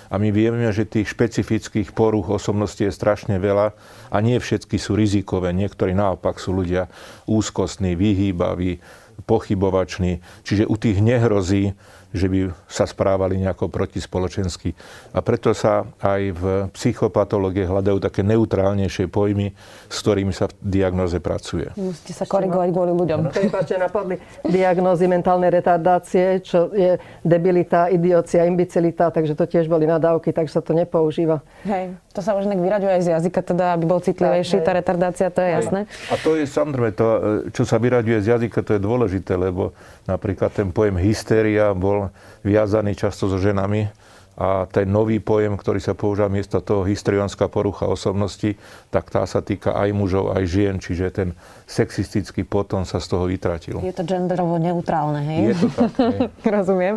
A 0.08 0.16
my 0.20 0.32
vieme, 0.32 0.72
že 0.72 0.88
tých 0.88 1.12
špecifických 1.12 1.92
poruch 1.92 2.32
osobnosti 2.32 2.80
je 2.80 2.92
strašne 2.92 3.38
veľa 3.38 3.76
a 4.12 4.18
nie 4.24 4.40
všetky 4.40 4.80
sú 4.80 4.96
rizikové. 4.96 5.52
Niektorí 5.52 5.92
naopak 5.92 6.40
sú 6.40 6.56
ľudia 6.56 6.88
úzkostní, 7.28 8.00
vyhýbaví, 8.00 8.80
pochybovační. 9.26 10.24
Čiže 10.46 10.70
u 10.70 10.76
tých 10.78 11.02
nehrozí 11.02 11.74
že 12.18 12.28
by 12.28 12.40
sa 12.66 12.90
správali 12.90 13.38
nejako 13.38 13.70
protispoločensky. 13.70 14.74
A 15.14 15.22
preto 15.22 15.54
sa 15.54 15.86
aj 16.02 16.22
v 16.34 16.44
psychopatológie 16.74 17.70
hľadajú 17.70 18.02
také 18.02 18.26
neutrálnejšie 18.26 19.08
pojmy, 19.08 19.54
s 19.88 19.98
ktorými 20.02 20.34
sa 20.34 20.50
v 20.50 20.58
diagnoze 20.82 21.22
pracuje. 21.22 21.70
Musíte 21.78 22.18
sa 22.18 22.26
korigovať 22.26 22.70
kvôli 22.74 22.94
ľuďom. 22.98 23.30
Prepáčte, 23.30 23.78
napadli 23.78 24.18
diagnózy 24.44 25.06
mentálnej 25.06 25.54
retardácie, 25.54 26.42
čo 26.42 26.74
je 26.74 26.98
debilita, 27.22 27.94
idiocia, 27.94 28.44
imbecilita, 28.50 29.14
takže 29.14 29.38
to 29.38 29.46
tiež 29.46 29.70
boli 29.70 29.86
nadávky, 29.86 30.34
takže 30.34 30.58
sa 30.58 30.62
to 30.66 30.74
nepoužíva. 30.74 31.46
Hej, 31.64 31.94
to 32.12 32.26
sa 32.26 32.34
už 32.34 32.50
inak 32.50 32.58
vyraďuje 32.58 32.92
aj 32.98 33.04
z 33.06 33.10
jazyka, 33.14 33.40
teda, 33.46 33.78
aby 33.78 33.86
bol 33.86 34.02
citlivejší, 34.02 34.66
tá 34.66 34.74
retardácia, 34.74 35.30
to 35.30 35.46
je 35.46 35.50
jasné. 35.54 35.80
A 36.10 36.16
to 36.18 36.34
je 36.34 36.50
samozrejme, 36.50 36.92
to, 36.98 37.08
čo 37.54 37.64
sa 37.68 37.78
vyraďuje 37.78 38.26
z 38.26 38.28
jazyka, 38.34 38.66
to 38.66 38.76
je 38.76 38.82
dôležité, 38.82 39.38
lebo 39.38 39.78
napríklad 40.08 40.56
ten 40.56 40.72
pojem 40.72 40.98
hystéria 40.98 41.76
bol 41.76 42.10
viazaný 42.42 42.96
často 42.96 43.28
so 43.28 43.38
ženami 43.38 43.92
a 44.38 44.70
ten 44.70 44.86
nový 44.86 45.18
pojem, 45.18 45.58
ktorý 45.58 45.82
sa 45.82 45.98
používa 45.98 46.30
miesto 46.30 46.62
toho 46.62 46.86
histrionská 46.86 47.50
porucha 47.50 47.90
osobnosti, 47.90 48.54
tak 48.94 49.10
tá 49.10 49.26
sa 49.26 49.42
týka 49.42 49.74
aj 49.74 49.90
mužov, 49.98 50.38
aj 50.38 50.46
žien, 50.46 50.78
čiže 50.78 51.10
ten 51.10 51.30
sexistický 51.66 52.46
potom 52.46 52.86
sa 52.86 53.02
z 53.02 53.18
toho 53.18 53.26
vytratil. 53.26 53.82
Je 53.82 53.98
to 53.98 54.06
genderovo 54.06 54.62
neutrálne, 54.62 55.26
hej? 55.26 55.42
Je 55.42 55.54
to 55.58 55.68
tak, 55.74 55.92
hej. 55.98 56.20
Rozumiem. 56.62 56.96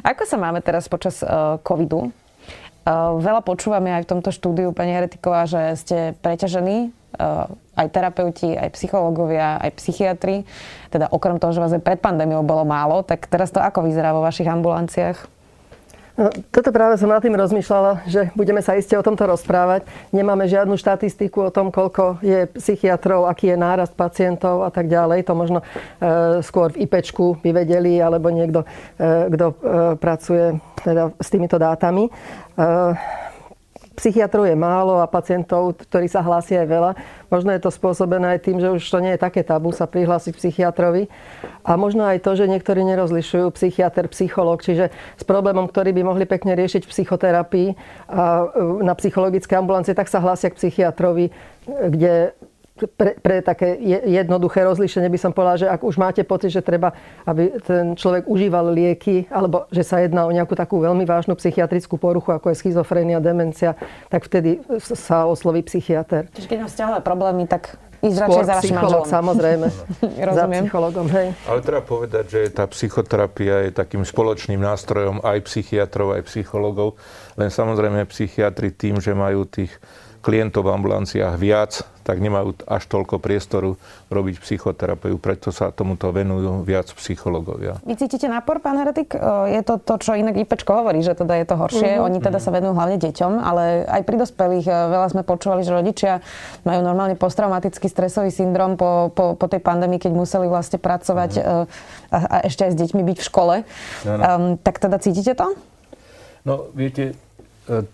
Ako 0.00 0.24
sa 0.24 0.40
máme 0.40 0.64
teraz 0.64 0.88
počas 0.88 1.20
uh, 1.20 1.60
covidu? 1.60 2.08
Uh, 2.88 3.20
veľa 3.20 3.44
počúvame 3.44 3.92
aj 3.92 4.08
v 4.08 4.10
tomto 4.16 4.32
štúdiu, 4.32 4.72
pani 4.72 4.96
Heretiková, 4.96 5.44
že 5.44 5.60
ste 5.76 6.16
preťažení, 6.24 6.96
aj 7.78 7.88
terapeuti, 7.88 8.52
aj 8.52 8.74
psychológovia, 8.76 9.56
aj 9.62 9.70
psychiatri. 9.80 10.44
Teda 10.92 11.08
okrem 11.08 11.40
toho, 11.40 11.54
že 11.56 11.62
vás 11.62 11.72
aj 11.72 11.82
pred 11.82 12.00
pandémiou 12.02 12.44
bolo 12.44 12.66
málo, 12.68 13.00
tak 13.06 13.24
teraz 13.30 13.48
to 13.54 13.62
ako 13.62 13.86
vyzerá 13.86 14.12
vo 14.12 14.20
vašich 14.20 14.50
ambulanciách? 14.50 15.38
No, 16.18 16.34
toto 16.50 16.74
práve 16.74 16.98
som 16.98 17.06
nad 17.06 17.22
tým 17.22 17.38
rozmýšľala, 17.38 18.02
že 18.10 18.34
budeme 18.34 18.58
sa 18.58 18.74
iste 18.74 18.98
o 18.98 19.06
tomto 19.06 19.22
rozprávať. 19.22 19.86
Nemáme 20.10 20.50
žiadnu 20.50 20.74
štatistiku 20.74 21.46
o 21.46 21.54
tom, 21.54 21.70
koľko 21.70 22.18
je 22.26 22.50
psychiatrov, 22.58 23.30
aký 23.30 23.54
je 23.54 23.56
nárast 23.62 23.94
pacientov 23.94 24.66
a 24.66 24.70
tak 24.74 24.90
ďalej. 24.90 25.22
To 25.30 25.38
možno 25.38 25.62
e, 25.62 26.42
skôr 26.42 26.74
v 26.74 26.90
IPčku 26.90 27.38
by 27.38 27.62
vedeli, 27.62 28.02
alebo 28.02 28.34
niekto, 28.34 28.66
e, 28.98 29.30
kto 29.30 29.46
e, 29.46 29.54
pracuje 29.94 30.58
teda 30.82 31.14
s 31.22 31.28
týmito 31.30 31.54
dátami. 31.54 32.10
E, 32.10 32.12
Psychiatrov 33.98 34.46
je 34.46 34.54
málo 34.54 35.02
a 35.02 35.10
pacientov, 35.10 35.74
ktorí 35.74 36.06
sa 36.06 36.22
hlásia 36.22 36.62
aj 36.62 36.68
veľa. 36.70 36.90
Možno 37.34 37.50
je 37.50 37.60
to 37.66 37.74
spôsobené 37.74 38.38
aj 38.38 38.46
tým, 38.46 38.62
že 38.62 38.70
už 38.78 38.82
to 38.86 39.02
nie 39.02 39.18
je 39.18 39.20
také 39.20 39.42
tabu 39.42 39.74
sa 39.74 39.90
prihlásiť 39.90 40.38
psychiatrovi. 40.38 41.10
A 41.66 41.74
možno 41.74 42.06
aj 42.06 42.22
to, 42.22 42.38
že 42.38 42.46
niektorí 42.46 42.86
nerozlišujú 42.86 43.50
psychiatr, 43.58 44.06
psychológ, 44.14 44.62
čiže 44.62 44.94
s 44.94 45.24
problémom, 45.26 45.66
ktorý 45.66 45.90
by 45.90 46.02
mohli 46.06 46.30
pekne 46.30 46.54
riešiť 46.54 46.86
v 46.86 46.92
psychoterapii 46.94 47.68
a 48.06 48.46
e, 48.46 48.86
na 48.86 48.94
psychologické 48.94 49.58
ambulancie, 49.58 49.98
tak 49.98 50.06
sa 50.06 50.22
hlásia 50.22 50.54
k 50.54 50.58
psychiatrovi, 50.62 51.34
kde 51.66 52.38
pre, 52.86 53.18
pre 53.18 53.42
také 53.42 53.74
jednoduché 54.06 54.62
rozlíšenie 54.62 55.10
by 55.10 55.18
som 55.18 55.32
povedala, 55.34 55.58
že 55.58 55.66
ak 55.66 55.82
už 55.82 55.98
máte 55.98 56.22
pocit, 56.22 56.54
že 56.54 56.62
treba, 56.62 56.94
aby 57.26 57.58
ten 57.64 57.98
človek 57.98 58.30
užíval 58.30 58.70
lieky, 58.70 59.26
alebo 59.32 59.66
že 59.74 59.82
sa 59.82 59.98
jedná 59.98 60.28
o 60.28 60.30
nejakú 60.30 60.54
takú 60.54 60.78
veľmi 60.78 61.02
vážnu 61.02 61.34
psychiatrickú 61.34 61.98
poruchu, 61.98 62.30
ako 62.30 62.54
je 62.54 62.60
schizofrénia, 62.62 63.18
demencia, 63.18 63.74
tak 64.06 64.28
vtedy 64.28 64.62
sa 64.78 65.26
osloví 65.26 65.66
psychiatr. 65.66 66.30
Čiže 66.36 66.46
keď 66.46 66.58
mám 66.62 66.70
vzťahové 66.70 67.00
problémy, 67.02 67.44
tak 67.50 67.80
ísť 67.98 68.18
radšej 68.22 68.44
za 68.46 68.54
vašim 68.62 68.76
manželom. 68.78 69.06
samozrejme. 69.06 69.66
za 70.38 70.44
psychologom, 70.46 71.06
hej. 71.10 71.28
Ale 71.50 71.58
treba 71.66 71.82
povedať, 71.82 72.24
že 72.30 72.40
tá 72.54 72.64
psychoterapia 72.70 73.66
je 73.66 73.70
takým 73.74 74.06
spoločným 74.06 74.62
nástrojom 74.62 75.18
aj 75.26 75.38
psychiatrov, 75.50 76.14
aj 76.14 76.22
psychologov. 76.30 76.94
Len 77.34 77.50
samozrejme 77.50 78.06
psychiatri 78.06 78.70
tým, 78.70 79.02
že 79.02 79.18
majú 79.18 79.42
tých 79.50 79.74
klientov 80.28 80.68
v 80.68 80.76
ambulanciách 80.76 81.40
viac, 81.40 81.88
tak 82.04 82.20
nemajú 82.20 82.52
až 82.68 82.84
toľko 82.84 83.16
priestoru 83.16 83.80
robiť 84.12 84.44
psychoterapiu, 84.44 85.16
preto 85.16 85.48
sa 85.48 85.72
tomuto 85.72 86.08
venujú 86.12 86.64
viac 86.68 86.88
psychológovia. 86.96 87.80
Vy 87.84 87.96
cítite 87.96 88.28
nápor, 88.28 88.60
pán 88.60 88.76
Heretik? 88.76 89.16
Je 89.48 89.60
to 89.64 89.80
to, 89.80 89.96
čo 90.00 90.16
inak 90.16 90.36
IPčko 90.36 90.84
hovorí, 90.84 91.00
že 91.00 91.16
teda 91.16 91.36
je 91.40 91.44
to 91.48 91.56
horšie. 91.56 91.96
Uh-huh. 91.96 92.08
Oni 92.08 92.20
teda 92.20 92.40
sa 92.40 92.52
venujú 92.52 92.76
hlavne 92.76 93.00
deťom, 93.00 93.32
ale 93.40 93.88
aj 93.88 94.02
pri 94.04 94.16
dospelých 94.20 94.66
veľa 94.68 95.08
sme 95.12 95.22
počúvali, 95.24 95.64
že 95.64 95.72
rodičia 95.72 96.20
majú 96.64 96.80
normálne 96.80 97.16
posttraumatický 97.16 97.88
stresový 97.88 98.32
syndrom 98.32 98.76
po, 98.76 99.12
po, 99.12 99.36
po 99.36 99.46
tej 99.48 99.60
pandémii, 99.64 100.00
keď 100.00 100.12
museli 100.12 100.48
vlastne 100.48 100.80
pracovať 100.80 101.30
uh-huh. 101.40 101.64
a, 102.12 102.18
a 102.24 102.36
ešte 102.44 102.68
aj 102.68 102.72
s 102.72 102.76
deťmi 102.76 103.00
byť 103.04 103.18
v 103.20 103.26
škole. 103.28 103.54
No, 104.08 104.12
no. 104.16 104.22
Um, 104.24 104.44
tak 104.60 104.80
teda 104.80 104.96
cítite 105.00 105.36
to? 105.36 105.56
No, 106.48 106.72
viete, 106.72 107.12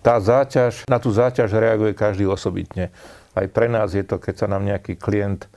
tá 0.01 0.17
záťaž, 0.23 0.87
na 0.87 1.03
tú 1.03 1.11
záťaž 1.11 1.51
reaguje 1.51 1.93
každý 1.99 2.31
osobitne. 2.31 2.95
Aj 3.35 3.47
pre 3.51 3.67
nás 3.67 3.91
je 3.91 4.07
to, 4.07 4.23
keď 4.23 4.35
sa 4.35 4.47
nám 4.47 4.63
nejaký 4.63 4.95
klient 4.95 5.51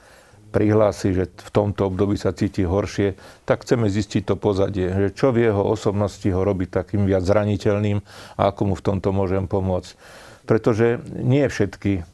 prihlási, 0.49 1.13
že 1.13 1.29
v 1.29 1.49
tomto 1.53 1.91
období 1.93 2.17
sa 2.17 2.33
cíti 2.33 2.65
horšie, 2.65 3.13
tak 3.45 3.61
chceme 3.67 3.85
zistiť 3.91 4.25
to 4.25 4.35
pozadie, 4.39 4.89
že 4.89 5.09
čo 5.13 5.29
v 5.29 5.45
jeho 5.45 5.61
osobnosti 5.61 6.25
ho 6.25 6.41
robí 6.41 6.65
takým 6.65 7.05
viac 7.05 7.21
zraniteľným 7.21 8.01
a 8.39 8.41
ako 8.49 8.73
mu 8.73 8.73
v 8.73 8.85
tomto 8.85 9.13
môžem 9.13 9.45
pomôcť. 9.45 9.93
Pretože 10.47 11.03
nie 11.19 11.45
všetky 11.45 12.07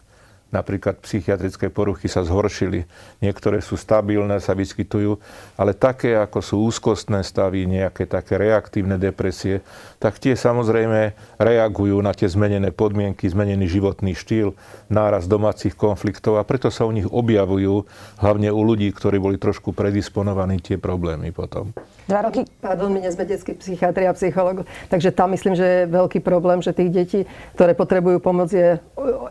napríklad 0.54 1.02
psychiatrické 1.02 1.74
poruchy 1.74 2.06
sa 2.06 2.22
zhoršili. 2.22 2.86
Niektoré 3.20 3.60
sú 3.60 3.74
stabilné, 3.74 4.38
sa 4.38 4.54
vyskytujú, 4.54 5.18
ale 5.58 5.74
také, 5.74 6.14
ako 6.14 6.40
sú 6.40 6.56
úzkostné 6.70 7.26
stavy, 7.26 7.66
nejaké 7.66 8.06
také 8.06 8.38
reaktívne 8.38 9.02
depresie, 9.02 9.66
tak 9.98 10.22
tie 10.22 10.38
samozrejme 10.38 11.18
reagujú 11.42 11.98
na 12.06 12.14
tie 12.14 12.30
zmenené 12.30 12.70
podmienky, 12.70 13.26
zmenený 13.26 13.66
životný 13.66 14.14
štýl, 14.14 14.54
náraz 14.94 15.26
domácich 15.26 15.74
konfliktov 15.74 16.38
a 16.38 16.46
preto 16.46 16.70
sa 16.70 16.86
u 16.86 16.94
nich 16.94 17.10
objavujú 17.10 17.90
hlavne 18.22 18.54
u 18.54 18.62
ľudí, 18.62 18.94
ktorí 18.94 19.18
boli 19.18 19.42
trošku 19.42 19.74
predisponovaní 19.74 20.62
tie 20.62 20.78
problémy 20.78 21.34
potom. 21.34 21.74
Dva 22.06 22.30
roky... 22.30 22.46
Pardon, 22.60 22.92
my 22.92 23.00
sme 23.08 23.26
detskí 23.26 23.56
psychiatri 23.58 24.06
a 24.06 24.14
psychológ, 24.14 24.68
takže 24.92 25.16
tam 25.16 25.32
myslím, 25.34 25.56
že 25.56 25.66
je 25.66 25.82
veľký 25.88 26.20
problém, 26.20 26.60
že 26.60 26.76
tých 26.76 26.92
detí, 26.92 27.20
ktoré 27.56 27.72
potrebujú 27.74 28.20
pomoc, 28.20 28.52
je 28.52 28.78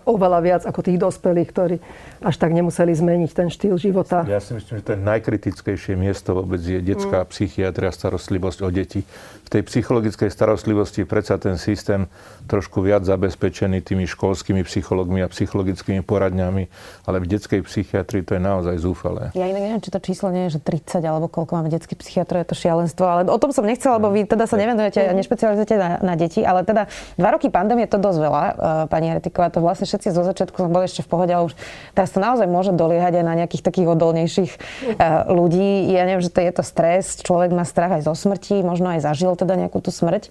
oveľa 0.08 0.40
viac 0.40 0.62
ako 0.64 0.80
tých 0.80 0.98
dospelých, 1.12 1.48
ktorí 1.52 1.76
až 2.24 2.36
tak 2.40 2.56
nemuseli 2.56 2.96
zmeniť 2.96 3.30
ten 3.36 3.52
štýl 3.52 3.76
života. 3.76 4.24
Ja 4.24 4.40
si 4.40 4.56
myslím, 4.56 4.80
že 4.80 4.84
to 4.88 4.94
najkritickejšie 4.96 5.98
miesto 5.98 6.32
vôbec 6.32 6.62
je 6.64 6.80
detská 6.80 7.26
mm. 7.26 7.28
psychiatria, 7.28 7.90
starostlivosť 7.92 8.58
o 8.64 8.70
deti. 8.72 9.04
V 9.44 9.48
tej 9.52 9.62
psychologickej 9.68 10.32
starostlivosti 10.32 11.04
predsa 11.04 11.36
ten 11.36 11.60
systém 11.60 12.08
trošku 12.48 12.80
viac 12.80 13.04
zabezpečený 13.04 13.84
tými 13.84 14.08
školskými 14.08 14.64
psychológmi 14.64 15.20
a 15.20 15.28
psychologickými 15.28 16.00
poradňami, 16.00 16.64
ale 17.04 17.16
v 17.20 17.26
detskej 17.26 17.60
psychiatrii 17.66 18.24
to 18.24 18.38
je 18.38 18.42
naozaj 18.42 18.80
zúfalé. 18.80 19.34
Ja 19.36 19.50
inak 19.50 19.62
neviem, 19.62 19.82
či 19.82 19.90
to 19.92 19.98
číslo 20.00 20.32
nie 20.32 20.48
je, 20.48 20.56
že 20.56 20.60
30 20.64 21.02
alebo 21.04 21.26
koľko 21.26 21.58
máme 21.58 21.68
detských 21.74 22.00
psychiatrov, 22.00 22.46
je 22.46 22.48
to 22.54 22.56
šialenstvo, 22.56 23.04
ale 23.04 23.20
o 23.28 23.38
tom 23.42 23.50
som 23.50 23.66
nechcela, 23.66 23.98
lebo 23.98 24.14
vy 24.14 24.24
teda 24.24 24.46
sa 24.46 24.56
nevenujete 24.56 25.04
a 25.04 25.12
nešpecializujete 25.12 25.74
na, 25.76 25.90
na 26.00 26.14
deti, 26.14 26.40
ale 26.46 26.62
teda 26.62 26.88
dva 27.18 27.30
roky 27.34 27.50
pandémie 27.52 27.90
to 27.90 27.98
dosť 27.98 28.18
veľa, 28.22 28.44
uh, 28.46 28.54
pani 28.86 29.10
Heretiková, 29.10 29.52
to 29.52 29.60
vlastne 29.60 29.84
všetci 29.84 30.08
zo 30.14 30.22
začiatku 30.22 30.70
boli 30.70 30.86
ešte 30.86 31.01
v 31.02 31.10
pohode, 31.10 31.32
ale 31.34 31.50
už 31.50 31.54
teraz 31.92 32.14
to 32.14 32.22
naozaj 32.22 32.46
môže 32.46 32.72
doliehať 32.72 33.20
aj 33.20 33.24
na 33.26 33.34
nejakých 33.42 33.62
takých 33.66 33.92
odolnejších 33.92 34.52
uh, 34.54 35.28
ľudí. 35.28 35.90
Ja 35.90 36.06
neviem, 36.06 36.22
že 36.22 36.30
to 36.30 36.40
je 36.40 36.52
to 36.54 36.62
stres, 36.64 37.20
človek 37.20 37.50
má 37.50 37.66
strach 37.66 37.98
aj 37.98 38.06
zo 38.06 38.14
smrti, 38.14 38.62
možno 38.62 38.94
aj 38.94 39.04
zažil 39.04 39.34
teda 39.34 39.58
nejakú 39.58 39.82
tú 39.82 39.90
smrť. 39.90 40.30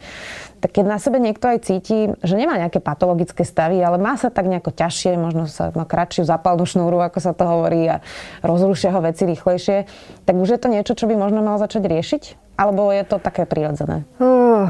Tak 0.61 0.77
keď 0.77 0.85
na 0.85 0.97
sebe 1.01 1.17
niekto 1.17 1.49
aj 1.49 1.65
cíti, 1.65 2.13
že 2.21 2.35
nemá 2.37 2.55
nejaké 2.55 2.77
patologické 2.79 3.41
stavy, 3.41 3.81
ale 3.81 3.97
má 3.97 4.13
sa 4.15 4.29
tak 4.29 4.45
nejako 4.45 4.71
ťažšie, 4.71 5.17
možno 5.17 5.49
sa 5.49 5.73
má 5.73 5.89
kratšiu 5.89 6.23
zapálnu 6.23 6.63
šnúru, 6.69 7.01
ako 7.01 7.19
sa 7.19 7.33
to 7.33 7.43
hovorí, 7.43 7.89
a 7.89 8.05
rozrušia 8.45 8.93
ho 8.93 9.01
veci 9.01 9.25
rýchlejšie, 9.25 9.89
tak 10.23 10.35
už 10.37 10.55
je 10.55 10.59
to 10.61 10.69
niečo, 10.69 10.93
čo 10.93 11.09
by 11.09 11.17
možno 11.17 11.41
mal 11.41 11.57
začať 11.57 11.83
riešiť? 11.89 12.23
Alebo 12.61 12.93
je 12.93 13.01
to 13.09 13.17
také 13.17 13.49
prirodzené? 13.49 14.05
Uh, 14.21 14.69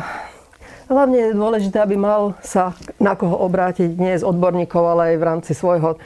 hlavne 0.91 1.17
je 1.31 1.39
dôležité, 1.39 1.79
aby 1.79 1.95
mal 1.95 2.35
sa 2.43 2.75
na 2.99 3.15
koho 3.15 3.39
obrátiť 3.47 3.95
nie 3.95 4.19
z 4.19 4.27
odborníkov, 4.27 4.83
ale 4.83 5.01
aj 5.13 5.17
v 5.17 5.27
rámci 5.27 5.51
svojho 5.55 5.95
e, 5.95 5.97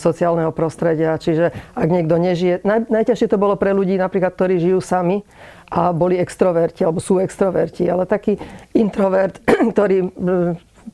sociálneho 0.00 0.50
prostredia. 0.56 1.20
Čiže 1.20 1.52
ak 1.76 1.88
niekto 1.92 2.16
nežije... 2.16 2.64
Naj, 2.64 2.88
najťažšie 2.88 3.28
to 3.28 3.36
bolo 3.36 3.60
pre 3.60 3.76
ľudí, 3.76 4.00
napríklad, 4.00 4.32
ktorí 4.32 4.56
žijú 4.56 4.80
sami 4.80 5.20
a 5.68 5.92
boli 5.92 6.16
extroverti, 6.16 6.82
alebo 6.82 7.04
sú 7.04 7.20
extroverti. 7.20 7.84
Ale 7.86 8.08
taký 8.08 8.40
introvert, 8.72 9.36
ktorý 9.76 10.08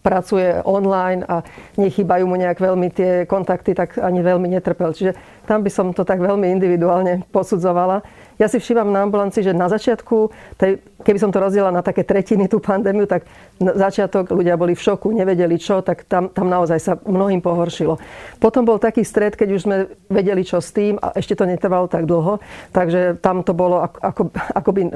pracuje 0.04 0.60
online 0.68 1.24
a 1.24 1.42
nechýbajú 1.80 2.24
mu 2.28 2.36
nejak 2.36 2.60
veľmi 2.60 2.88
tie 2.92 3.12
kontakty, 3.24 3.72
tak 3.72 3.96
ani 3.96 4.20
veľmi 4.20 4.46
netrpel. 4.50 4.92
Čiže 4.92 5.16
tam 5.48 5.64
by 5.64 5.70
som 5.72 5.96
to 5.96 6.04
tak 6.04 6.20
veľmi 6.20 6.44
individuálne 6.48 7.24
posudzovala. 7.32 8.04
Ja 8.38 8.46
si 8.46 8.62
všímam 8.62 8.94
na 8.94 9.02
ambulanci, 9.02 9.42
že 9.42 9.50
na 9.50 9.66
začiatku, 9.66 10.30
tej, 10.54 10.78
keby 11.02 11.18
som 11.18 11.34
to 11.34 11.42
rozdiela 11.42 11.74
na 11.74 11.82
také 11.82 12.06
tretiny 12.06 12.46
tú 12.46 12.62
pandémiu, 12.62 13.10
tak 13.10 13.26
na 13.58 13.74
začiatok 13.74 14.30
ľudia 14.30 14.54
boli 14.54 14.78
v 14.78 14.84
šoku, 14.86 15.10
nevedeli 15.10 15.58
čo, 15.58 15.82
tak 15.82 16.06
tam, 16.06 16.30
tam 16.30 16.46
naozaj 16.46 16.78
sa 16.78 16.92
mnohým 17.02 17.42
pohoršilo. 17.42 17.98
Potom 18.38 18.62
bol 18.62 18.78
taký 18.78 19.02
stred, 19.02 19.34
keď 19.34 19.48
už 19.58 19.60
sme 19.66 19.76
vedeli 20.06 20.46
čo 20.46 20.62
s 20.62 20.70
tým 20.70 21.02
a 21.02 21.18
ešte 21.18 21.34
to 21.34 21.50
netrvalo 21.50 21.90
tak 21.90 22.06
dlho, 22.06 22.38
takže 22.70 23.18
tam 23.18 23.42
to 23.42 23.50
bolo 23.58 23.82
ako, 23.82 23.98
ako, 24.06 24.22
ako 24.54 24.70
by, 24.70 24.82
e, 24.86 24.90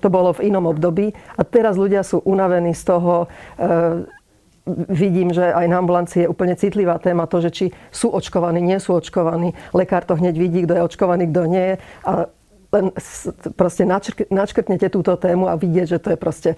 to 0.00 0.08
bolo 0.08 0.32
v 0.32 0.48
inom 0.48 0.64
období. 0.64 1.12
A 1.36 1.44
teraz 1.44 1.76
ľudia 1.76 2.00
sú 2.00 2.24
unavení 2.24 2.72
z 2.72 2.82
toho, 2.88 3.28
e, 3.60 4.16
vidím, 4.88 5.32
že 5.32 5.48
aj 5.48 5.66
na 5.68 5.80
ambulancii 5.80 6.24
je 6.24 6.32
úplne 6.32 6.56
citlivá 6.56 7.00
téma 7.00 7.24
to, 7.24 7.40
že 7.40 7.50
či 7.52 7.66
sú 7.92 8.12
očkovaní, 8.12 8.60
nie 8.60 8.76
sú 8.80 8.96
očkovaní. 8.96 9.56
Lekár 9.72 10.04
to 10.04 10.16
hneď 10.16 10.34
vidí, 10.36 10.64
kto 10.64 10.76
je 10.76 10.86
očkovaný, 10.88 11.24
kto 11.28 11.42
nie. 11.48 11.80
A 12.04 12.28
len 12.68 12.92
proste 13.56 13.88
načrk, 13.88 14.28
načkrtnete 14.28 14.92
túto 14.92 15.16
tému 15.16 15.48
a 15.48 15.56
vidieť, 15.56 15.96
že 15.96 15.98
to 16.04 16.12
je 16.12 16.18
proste 16.20 16.50
e, 16.52 16.56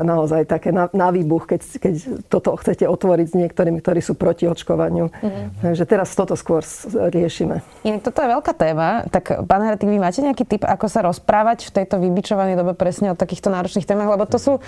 naozaj 0.00 0.48
také 0.48 0.72
na, 0.72 0.88
na 0.96 1.12
výbuch, 1.12 1.44
keď, 1.44 1.60
keď 1.84 1.94
toto 2.32 2.56
chcete 2.56 2.88
otvoriť 2.88 3.26
s 3.28 3.34
niektorými, 3.36 3.84
ktorí 3.84 4.00
sú 4.00 4.16
proti 4.16 4.48
očkovaniu. 4.48 5.12
Mm-hmm. 5.12 5.60
Takže 5.60 5.84
teraz 5.84 6.16
toto 6.16 6.32
skôr 6.32 6.64
riešime. 7.12 7.60
Inak 7.84 8.08
toto 8.08 8.24
je 8.24 8.28
veľká 8.32 8.52
téma. 8.56 9.04
Tak, 9.12 9.44
pán 9.44 9.68
Hratik, 9.68 9.84
vy 9.84 10.00
máte 10.00 10.24
nejaký 10.24 10.48
tip, 10.48 10.62
ako 10.64 10.88
sa 10.88 11.04
rozprávať 11.04 11.68
v 11.68 11.74
tejto 11.76 12.00
vybičovanej 12.00 12.56
dobe 12.56 12.72
presne 12.72 13.12
o 13.12 13.18
takýchto 13.18 13.52
náročných 13.52 13.84
témach? 13.84 14.08
Lebo 14.16 14.24
to 14.24 14.40
sú 14.40 14.52
e, 14.56 14.60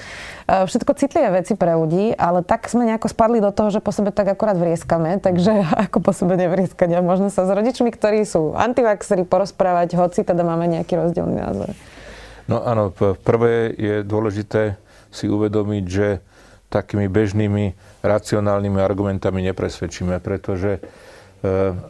všetko 0.68 0.92
citlivé 0.92 1.40
veci 1.40 1.56
pre 1.56 1.72
ľudí, 1.72 2.12
ale 2.20 2.44
tak 2.44 2.68
sme 2.68 2.84
nejako 2.84 3.08
spadli 3.08 3.40
do 3.40 3.48
toho, 3.48 3.72
že 3.72 3.80
po 3.80 3.96
sebe 3.96 4.12
tak 4.12 4.28
akorát 4.28 4.60
vrieskame, 4.60 5.24
takže 5.24 5.56
ako 5.88 6.04
po 6.04 6.12
sebe 6.12 6.36
nevrieskať. 6.36 7.00
Možno 7.00 7.32
sa 7.32 7.48
s 7.48 7.50
rodičmi, 7.50 7.88
ktorí 7.88 8.28
sú 8.28 8.52
antivaxery, 8.52 9.24
porozprávať, 9.24 9.96
hoci 9.96 10.20
teda 10.20 10.44
máme 10.44 10.65
nejaký 10.66 10.98
rozdielný 10.98 11.36
názor. 11.38 11.70
No 12.46 12.62
áno, 12.62 12.94
prvé 13.26 13.74
je 13.74 13.94
dôležité 14.06 14.78
si 15.10 15.26
uvedomiť, 15.26 15.84
že 15.86 16.08
takými 16.70 17.06
bežnými 17.06 17.74
racionálnymi 18.02 18.78
argumentami 18.82 19.42
nepresvedčíme, 19.50 20.18
pretože 20.18 20.78
e, 20.78 20.80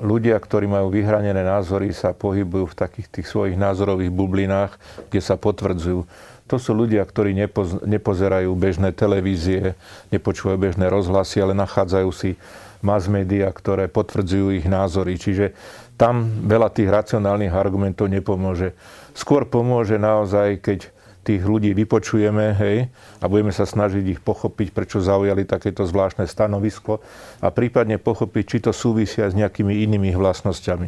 ľudia, 0.05 0.37
ktorí 0.37 0.69
majú 0.69 0.93
vyhranené 0.93 1.41
názory, 1.45 1.93
sa 1.93 2.13
pohybujú 2.13 2.73
v 2.73 2.79
takých 2.79 3.09
tých 3.09 3.27
svojich 3.29 3.57
názorových 3.57 4.13
bublinách, 4.13 4.77
kde 5.09 5.21
sa 5.21 5.37
potvrdzujú. 5.41 6.05
To 6.47 6.57
sú 6.63 6.73
ľudia, 6.79 7.03
ktorí 7.03 7.35
nepoz, 7.35 7.83
nepozerajú 7.83 8.55
bežné 8.55 8.95
televízie, 8.95 9.75
nepočúvajú 10.15 10.59
bežné 10.61 10.87
rozhlasy, 10.87 11.43
ale 11.43 11.59
nachádzajú 11.59 12.11
si 12.15 12.39
mass 12.85 13.11
media, 13.11 13.51
ktoré 13.51 13.91
potvrdzujú 13.91 14.55
ich 14.55 14.67
názory. 14.69 15.19
Čiže 15.19 15.57
tam 15.97 16.45
veľa 16.45 16.69
tých 16.73 16.93
racionálnych 16.93 17.53
argumentov 17.53 18.13
nepomôže. 18.13 18.77
Skôr 19.17 19.49
pomôže 19.49 19.97
naozaj, 19.97 20.61
keď 20.61 20.79
tých 21.27 21.43
ľudí 21.43 21.75
vypočujeme 21.75 22.55
hej, 22.55 22.87
a 23.19 23.25
budeme 23.27 23.51
sa 23.51 23.67
snažiť 23.67 24.05
ich 24.07 24.21
pochopiť, 24.23 24.71
prečo 24.71 25.03
zaujali 25.03 25.43
takéto 25.43 25.83
zvláštne 25.83 26.23
stanovisko 26.31 27.03
a 27.43 27.51
prípadne 27.51 27.99
pochopiť, 27.99 28.45
či 28.47 28.59
to 28.63 28.71
súvisia 28.71 29.27
s 29.27 29.35
nejakými 29.35 29.83
inými 29.83 30.15
vlastnosťami. 30.15 30.87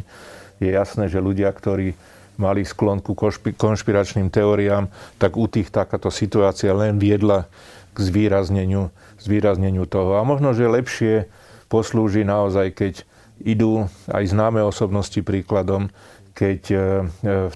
Je 0.63 0.71
jasné, 0.71 1.11
že 1.11 1.19
ľudia, 1.19 1.51
ktorí 1.51 1.91
mali 2.39 2.63
sklon 2.63 3.03
ku 3.03 3.19
konšpiračným 3.59 4.31
teóriám, 4.31 4.87
tak 5.19 5.35
u 5.35 5.51
tých 5.51 5.75
takáto 5.75 6.07
situácia 6.07 6.71
len 6.71 6.95
viedla 6.95 7.51
k 7.91 7.97
zvýrazneniu, 7.99 8.95
zvýrazneniu 9.19 9.83
toho. 9.83 10.15
A 10.15 10.23
možno, 10.23 10.55
že 10.55 10.71
lepšie 10.71 11.27
poslúži 11.67 12.23
naozaj, 12.23 12.71
keď 12.71 12.93
idú 13.43 13.87
aj 14.11 14.23
známe 14.31 14.63
osobnosti 14.63 15.19
príkladom, 15.23 15.91
keď 16.35 16.61
e, 16.71 16.75
e, 16.75 16.81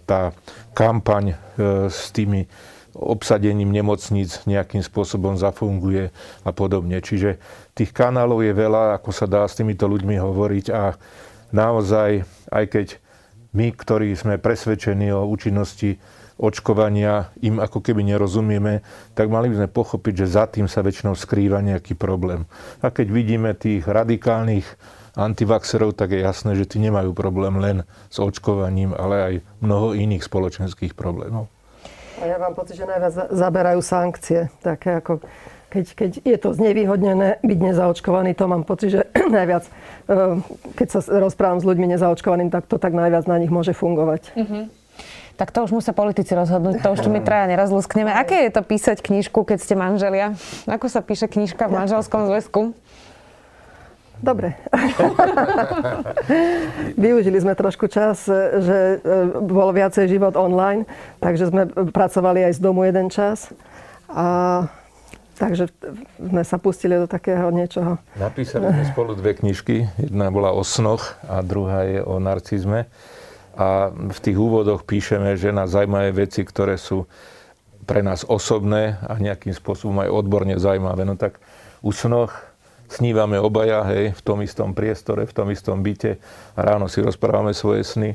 tá 0.03 0.35
kampaň 0.75 1.33
e, 1.33 1.35
s 1.87 2.11
tými 2.11 2.47
obsadením 2.93 3.73
nemocníc 3.73 4.45
nejakým 4.45 4.85
spôsobom 4.85 5.33
zafunguje 5.33 6.13
a 6.45 6.51
podobne. 6.53 7.01
Čiže 7.01 7.41
tých 7.73 7.89
kanálov 7.89 8.45
je 8.45 8.53
veľa, 8.53 9.01
ako 9.01 9.09
sa 9.09 9.25
dá 9.25 9.41
s 9.47 9.57
týmito 9.57 9.89
ľuďmi 9.89 10.19
hovoriť 10.21 10.65
a 10.69 10.93
naozaj, 11.49 12.21
aj 12.53 12.65
keď 12.69 12.87
my, 13.53 13.73
ktorí 13.73 14.13
sme 14.13 14.37
presvedčení 14.37 15.09
o 15.09 15.25
účinnosti 15.25 15.97
očkovania, 16.37 17.29
im 17.45 17.61
ako 17.61 17.81
keby 17.81 18.01
nerozumieme, 18.03 18.81
tak 19.13 19.29
mali 19.29 19.53
by 19.53 19.63
sme 19.63 19.69
pochopiť, 19.69 20.13
že 20.25 20.33
za 20.33 20.45
tým 20.49 20.65
sa 20.65 20.81
väčšinou 20.81 21.13
skrýva 21.13 21.61
nejaký 21.61 21.93
problém. 21.93 22.49
A 22.81 22.89
keď 22.89 23.07
vidíme 23.13 23.53
tých 23.53 23.85
radikálnych 23.85 24.65
antivaxerov, 25.13 25.93
tak 25.93 26.13
je 26.13 26.25
jasné, 26.25 26.57
že 26.57 26.65
tí 26.65 26.77
nemajú 26.81 27.13
problém 27.13 27.61
len 27.61 27.77
s 28.09 28.17
očkovaním, 28.17 28.97
ale 28.97 29.15
aj 29.21 29.33
mnoho 29.61 29.93
iných 29.93 30.25
spoločenských 30.25 30.97
problémov. 30.97 31.49
A 32.21 32.29
ja 32.29 32.37
mám 32.37 32.53
pocit, 32.53 32.77
že 32.77 32.85
najviac 32.85 33.33
zaberajú 33.33 33.79
sankcie. 33.81 34.47
Také 34.61 35.01
ako 35.01 35.21
keď, 35.73 35.85
keď 35.97 36.11
je 36.21 36.37
to 36.37 36.49
znevýhodnené 36.53 37.41
byť 37.41 37.59
nezaočkovaný, 37.73 38.37
to 38.37 38.45
mám 38.45 38.61
pocit, 38.61 38.93
že 38.93 39.01
najviac, 39.37 39.65
e, 39.65 39.71
keď 40.77 40.87
sa 40.93 40.99
rozprávam 41.17 41.57
s 41.57 41.65
ľuďmi 41.65 41.97
nezaočkovaným, 41.97 42.53
tak 42.53 42.69
to 42.69 42.77
tak 42.77 42.93
najviac 42.93 43.25
na 43.25 43.41
nich 43.41 43.49
môže 43.49 43.73
fungovať. 43.73 44.37
Mm-hmm. 44.37 44.63
Tak 45.33 45.49
to 45.49 45.65
už 45.65 45.73
musia 45.73 45.97
politici 45.97 46.37
rozhodnúť, 46.37 46.85
to 46.85 46.93
už 46.93 47.01
tu 47.01 47.09
my 47.09 47.17
traja 47.25 47.49
neraz 47.49 47.73
luskneme. 47.73 48.13
Aké 48.13 48.45
je 48.45 48.53
to 48.53 48.61
písať 48.61 49.01
knižku, 49.01 49.41
keď 49.41 49.65
ste 49.65 49.73
manželia? 49.73 50.37
Ako 50.69 50.85
sa 50.85 51.01
píše 51.01 51.25
knižka 51.25 51.65
v 51.65 51.73
manželskom 51.73 52.29
zväzku? 52.29 52.77
Dobre. 54.23 54.55
Využili 57.03 57.43
sme 57.43 57.59
trošku 57.59 57.91
čas, 57.91 58.23
že 58.63 59.03
e, 59.03 59.17
bol 59.43 59.75
viacej 59.75 60.07
život 60.07 60.39
online, 60.39 60.87
takže 61.19 61.51
sme 61.51 61.67
pracovali 61.91 62.47
aj 62.47 62.55
z 62.55 62.59
domu 62.63 62.87
jeden 62.87 63.11
čas. 63.11 63.51
A 64.07 64.63
Takže 65.33 65.65
sme 66.21 66.45
sa 66.45 66.61
pustili 66.61 66.93
do 66.93 67.09
takého 67.09 67.49
niečoho. 67.49 67.97
Napísali 68.21 68.69
sme 68.69 68.85
spolu 68.85 69.17
dve 69.17 69.33
knižky. 69.33 69.89
Jedna 69.97 70.29
bola 70.29 70.53
o 70.53 70.61
snoch 70.61 71.17
a 71.25 71.41
druhá 71.41 71.89
je 71.89 72.05
o 72.05 72.21
narcizme. 72.21 72.85
A 73.57 73.89
v 73.89 74.19
tých 74.21 74.37
úvodoch 74.37 74.85
píšeme, 74.85 75.33
že 75.33 75.49
nás 75.49 75.73
zaujímavé 75.73 76.13
veci, 76.13 76.45
ktoré 76.45 76.77
sú 76.77 77.09
pre 77.89 78.05
nás 78.05 78.21
osobné 78.23 79.01
a 79.01 79.17
nejakým 79.17 79.57
spôsobom 79.57 80.05
aj 80.05 80.13
odborne 80.13 80.53
zaujímavé. 80.61 81.01
No 81.01 81.17
tak 81.17 81.41
u 81.81 81.89
snoch 81.89 82.52
snívame 82.93 83.41
obaja, 83.41 83.81
hej, 83.89 84.13
v 84.13 84.21
tom 84.21 84.45
istom 84.45 84.77
priestore, 84.77 85.25
v 85.25 85.33
tom 85.33 85.49
istom 85.49 85.81
byte 85.81 86.21
a 86.53 86.59
ráno 86.61 86.85
si 86.85 87.01
rozprávame 87.01 87.51
svoje 87.57 87.81
sny. 87.81 88.13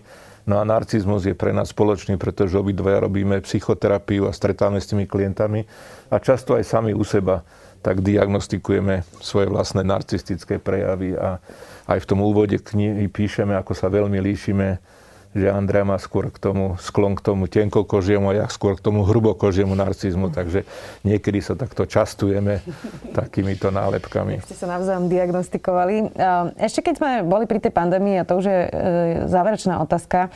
No 0.48 0.56
a 0.56 0.64
narcizmus 0.64 1.28
je 1.28 1.36
pre 1.36 1.52
nás 1.52 1.74
spoločný, 1.76 2.16
pretože 2.16 2.56
obidvaja 2.56 3.04
robíme 3.04 3.42
psychoterapiu 3.44 4.24
a 4.24 4.32
stretáme 4.32 4.80
s 4.80 4.88
tými 4.88 5.04
klientami 5.04 5.68
a 6.08 6.16
často 6.16 6.56
aj 6.56 6.64
sami 6.64 6.96
u 6.96 7.04
seba 7.04 7.44
tak 7.78 8.02
diagnostikujeme 8.02 9.06
svoje 9.22 9.46
vlastné 9.46 9.86
narcistické 9.86 10.58
prejavy 10.58 11.14
a 11.14 11.38
aj 11.86 11.98
v 12.02 12.08
tom 12.08 12.20
úvode 12.26 12.58
knihy 12.58 13.06
píšeme, 13.06 13.54
ako 13.54 13.72
sa 13.72 13.86
veľmi 13.86 14.18
líšime 14.18 14.82
že 15.36 15.52
Andrea 15.52 15.84
má 15.84 16.00
skôr 16.00 16.32
k 16.32 16.40
tomu 16.40 16.80
sklon 16.80 17.12
k 17.12 17.20
tomu 17.20 17.44
tenkokožiemu 17.46 18.32
a 18.32 18.44
ja 18.44 18.46
skôr 18.48 18.74
k 18.76 18.84
tomu 18.84 19.04
hrubokožiemu 19.04 19.76
narcizmu, 19.76 20.32
takže 20.32 20.64
niekedy 21.04 21.44
sa 21.44 21.52
takto 21.52 21.84
častujeme 21.84 22.64
takýmito 23.18 23.68
nálepkami. 23.68 24.40
Ste 24.48 24.56
sa 24.56 24.66
navzájom 24.68 25.12
diagnostikovali. 25.12 26.16
Ešte 26.56 26.80
keď 26.80 26.94
sme 26.96 27.10
boli 27.28 27.44
pri 27.44 27.60
tej 27.60 27.72
pandémii, 27.76 28.20
a 28.20 28.24
to 28.24 28.40
už 28.40 28.46
je 28.48 28.60
e, 28.64 28.70
záverečná 29.28 29.84
otázka, 29.84 30.32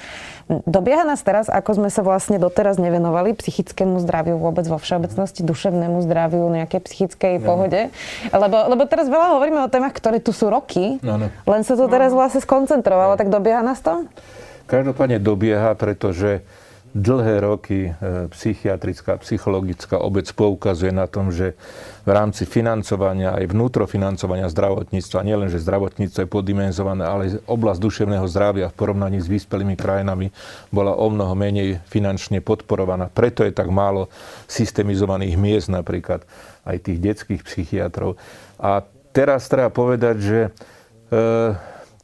dobieha 0.68 1.08
nás 1.08 1.24
teraz, 1.24 1.48
ako 1.48 1.82
sme 1.82 1.88
sa 1.88 2.04
vlastne 2.04 2.36
doteraz 2.36 2.76
nevenovali 2.76 3.32
psychickému 3.32 3.96
zdraviu 4.04 4.36
vôbec 4.36 4.68
vo 4.68 4.76
všeobecnosti, 4.76 5.40
duševnému 5.40 6.04
zdraviu, 6.04 6.44
nejakej 6.52 6.80
psychickej 6.84 7.40
no. 7.40 7.44
pohode. 7.48 7.80
Lebo, 8.28 8.56
lebo 8.68 8.82
teraz 8.84 9.08
veľa 9.08 9.40
hovoríme 9.40 9.60
o 9.64 9.72
témach, 9.72 9.96
ktoré 9.96 10.20
tu 10.20 10.36
sú 10.36 10.52
roky, 10.52 11.00
no, 11.00 11.16
no. 11.16 11.26
len 11.48 11.62
sa 11.64 11.78
to 11.78 11.88
teraz 11.88 12.12
vlastne 12.12 12.44
skoncentrovalo, 12.44 13.16
no. 13.16 13.18
tak 13.20 13.32
dobieha 13.32 13.64
nás 13.64 13.80
to? 13.80 14.04
Každopádne 14.66 15.18
dobieha, 15.18 15.74
pretože 15.74 16.42
dlhé 16.92 17.40
roky 17.40 17.88
e, 17.88 17.90
psychiatrická, 18.28 19.16
psychologická 19.24 19.96
obec 19.96 20.28
poukazuje 20.36 20.92
na 20.92 21.08
tom, 21.08 21.32
že 21.32 21.56
v 22.04 22.10
rámci 22.12 22.44
financovania, 22.44 23.32
aj 23.32 23.48
vnútrofinancovania 23.48 24.52
zdravotníctva, 24.52 25.24
nielen, 25.24 25.48
že 25.48 25.64
zdravotníctvo 25.64 26.20
je 26.20 26.28
poddimenzované, 26.28 27.02
ale 27.08 27.40
oblasť 27.48 27.80
duševného 27.80 28.26
zdravia 28.28 28.68
v 28.68 28.76
porovnaní 28.76 29.24
s 29.24 29.28
vyspelými 29.28 29.72
krajinami 29.72 30.28
bola 30.68 30.92
o 30.92 31.08
mnoho 31.08 31.32
menej 31.32 31.80
finančne 31.88 32.44
podporovaná. 32.44 33.08
Preto 33.08 33.40
je 33.40 33.56
tak 33.56 33.72
málo 33.72 34.12
systemizovaných 34.44 35.40
miest, 35.40 35.72
napríklad 35.72 36.28
aj 36.68 36.76
tých 36.76 36.98
detských 37.00 37.40
psychiatrov. 37.40 38.20
A 38.60 38.84
teraz 39.16 39.48
treba 39.48 39.72
povedať, 39.72 40.16
že 40.20 40.40
e, 40.44 40.50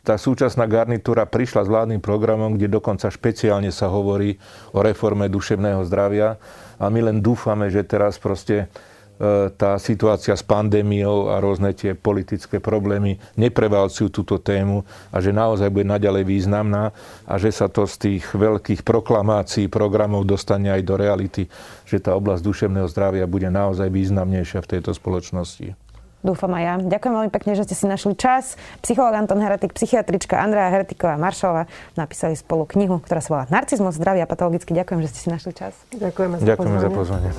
tá 0.08 0.16
súčasná 0.16 0.64
garnitúra 0.64 1.28
prišla 1.28 1.68
s 1.68 1.68
vládnym 1.68 2.00
programom, 2.00 2.56
kde 2.56 2.72
dokonca 2.72 3.12
špeciálne 3.12 3.68
sa 3.68 3.92
hovorí 3.92 4.40
o 4.72 4.80
reforme 4.80 5.28
duševného 5.28 5.84
zdravia 5.84 6.40
a 6.80 6.88
my 6.88 7.12
len 7.12 7.20
dúfame, 7.20 7.68
že 7.68 7.84
teraz 7.84 8.16
proste 8.16 8.72
e, 9.20 9.52
tá 9.52 9.76
situácia 9.76 10.32
s 10.32 10.40
pandémiou 10.40 11.28
a 11.28 11.44
rôzne 11.44 11.76
tie 11.76 11.92
politické 11.92 12.56
problémy 12.56 13.20
neprevalcujú 13.36 14.08
túto 14.08 14.40
tému 14.40 14.80
a 15.12 15.20
že 15.20 15.28
naozaj 15.28 15.68
bude 15.68 15.84
naďalej 15.84 16.24
významná 16.24 16.96
a 17.28 17.34
že 17.36 17.52
sa 17.52 17.68
to 17.68 17.84
z 17.84 17.94
tých 18.00 18.24
veľkých 18.32 18.88
proklamácií, 18.88 19.68
programov 19.68 20.24
dostane 20.24 20.72
aj 20.72 20.88
do 20.88 20.96
reality, 20.96 21.52
že 21.84 22.00
tá 22.00 22.16
oblasť 22.16 22.40
duševného 22.40 22.88
zdravia 22.88 23.28
bude 23.28 23.52
naozaj 23.52 23.92
významnejšia 23.92 24.64
v 24.64 24.70
tejto 24.72 24.96
spoločnosti. 24.96 25.87
Dúfam 26.18 26.50
aj 26.58 26.62
ja. 26.62 26.74
Ďakujem 26.82 27.14
veľmi 27.14 27.32
pekne, 27.32 27.52
že 27.54 27.62
ste 27.68 27.74
si 27.78 27.86
našli 27.86 28.18
čas. 28.18 28.58
Psycholog 28.82 29.14
Anton 29.14 29.38
Heretik, 29.38 29.70
psychiatrička 29.70 30.34
Andrea 30.34 30.66
Heretiková 30.68 31.14
Maršalová 31.14 31.70
napísali 31.94 32.34
spolu 32.34 32.66
knihu, 32.66 32.98
ktorá 32.98 33.22
sa 33.22 33.30
volá 33.30 33.44
Narcizmus, 33.48 33.94
zdravia 33.94 34.26
a 34.26 34.30
patologicky. 34.30 34.74
Ďakujem, 34.74 35.00
že 35.06 35.08
ste 35.14 35.18
si 35.22 35.28
našli 35.30 35.52
čas. 35.54 35.78
Ďakujeme 35.94 36.42
za 36.42 36.44
Ďakujeme 36.44 36.76
pozvanie. 36.78 36.82
za 36.82 36.90
pozvanie. 36.90 37.30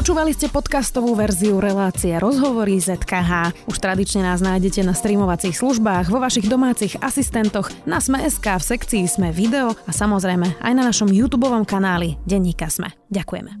Počúvali 0.00 0.32
ste 0.32 0.48
podcastovú 0.48 1.12
verziu 1.12 1.60
relácie 1.60 2.16
Rozhovory 2.16 2.80
ZKH. 2.80 3.52
Už 3.68 3.76
tradične 3.76 4.24
nás 4.24 4.40
nájdete 4.40 4.80
na 4.80 4.96
streamovacích 4.96 5.52
službách, 5.60 6.08
vo 6.08 6.24
vašich 6.24 6.48
domácich 6.48 6.96
asistentoch, 7.04 7.68
na 7.84 8.00
Sme.sk, 8.00 8.46
v 8.48 8.64
sekcii 8.64 9.04
Sme 9.04 9.28
video 9.28 9.76
a 9.84 9.92
samozrejme 9.92 10.56
aj 10.64 10.72
na 10.72 10.88
našom 10.88 11.12
YouTube 11.12 11.44
kanáli 11.68 12.16
Denníka 12.24 12.72
Sme. 12.72 12.96
Ďakujeme. 13.12 13.60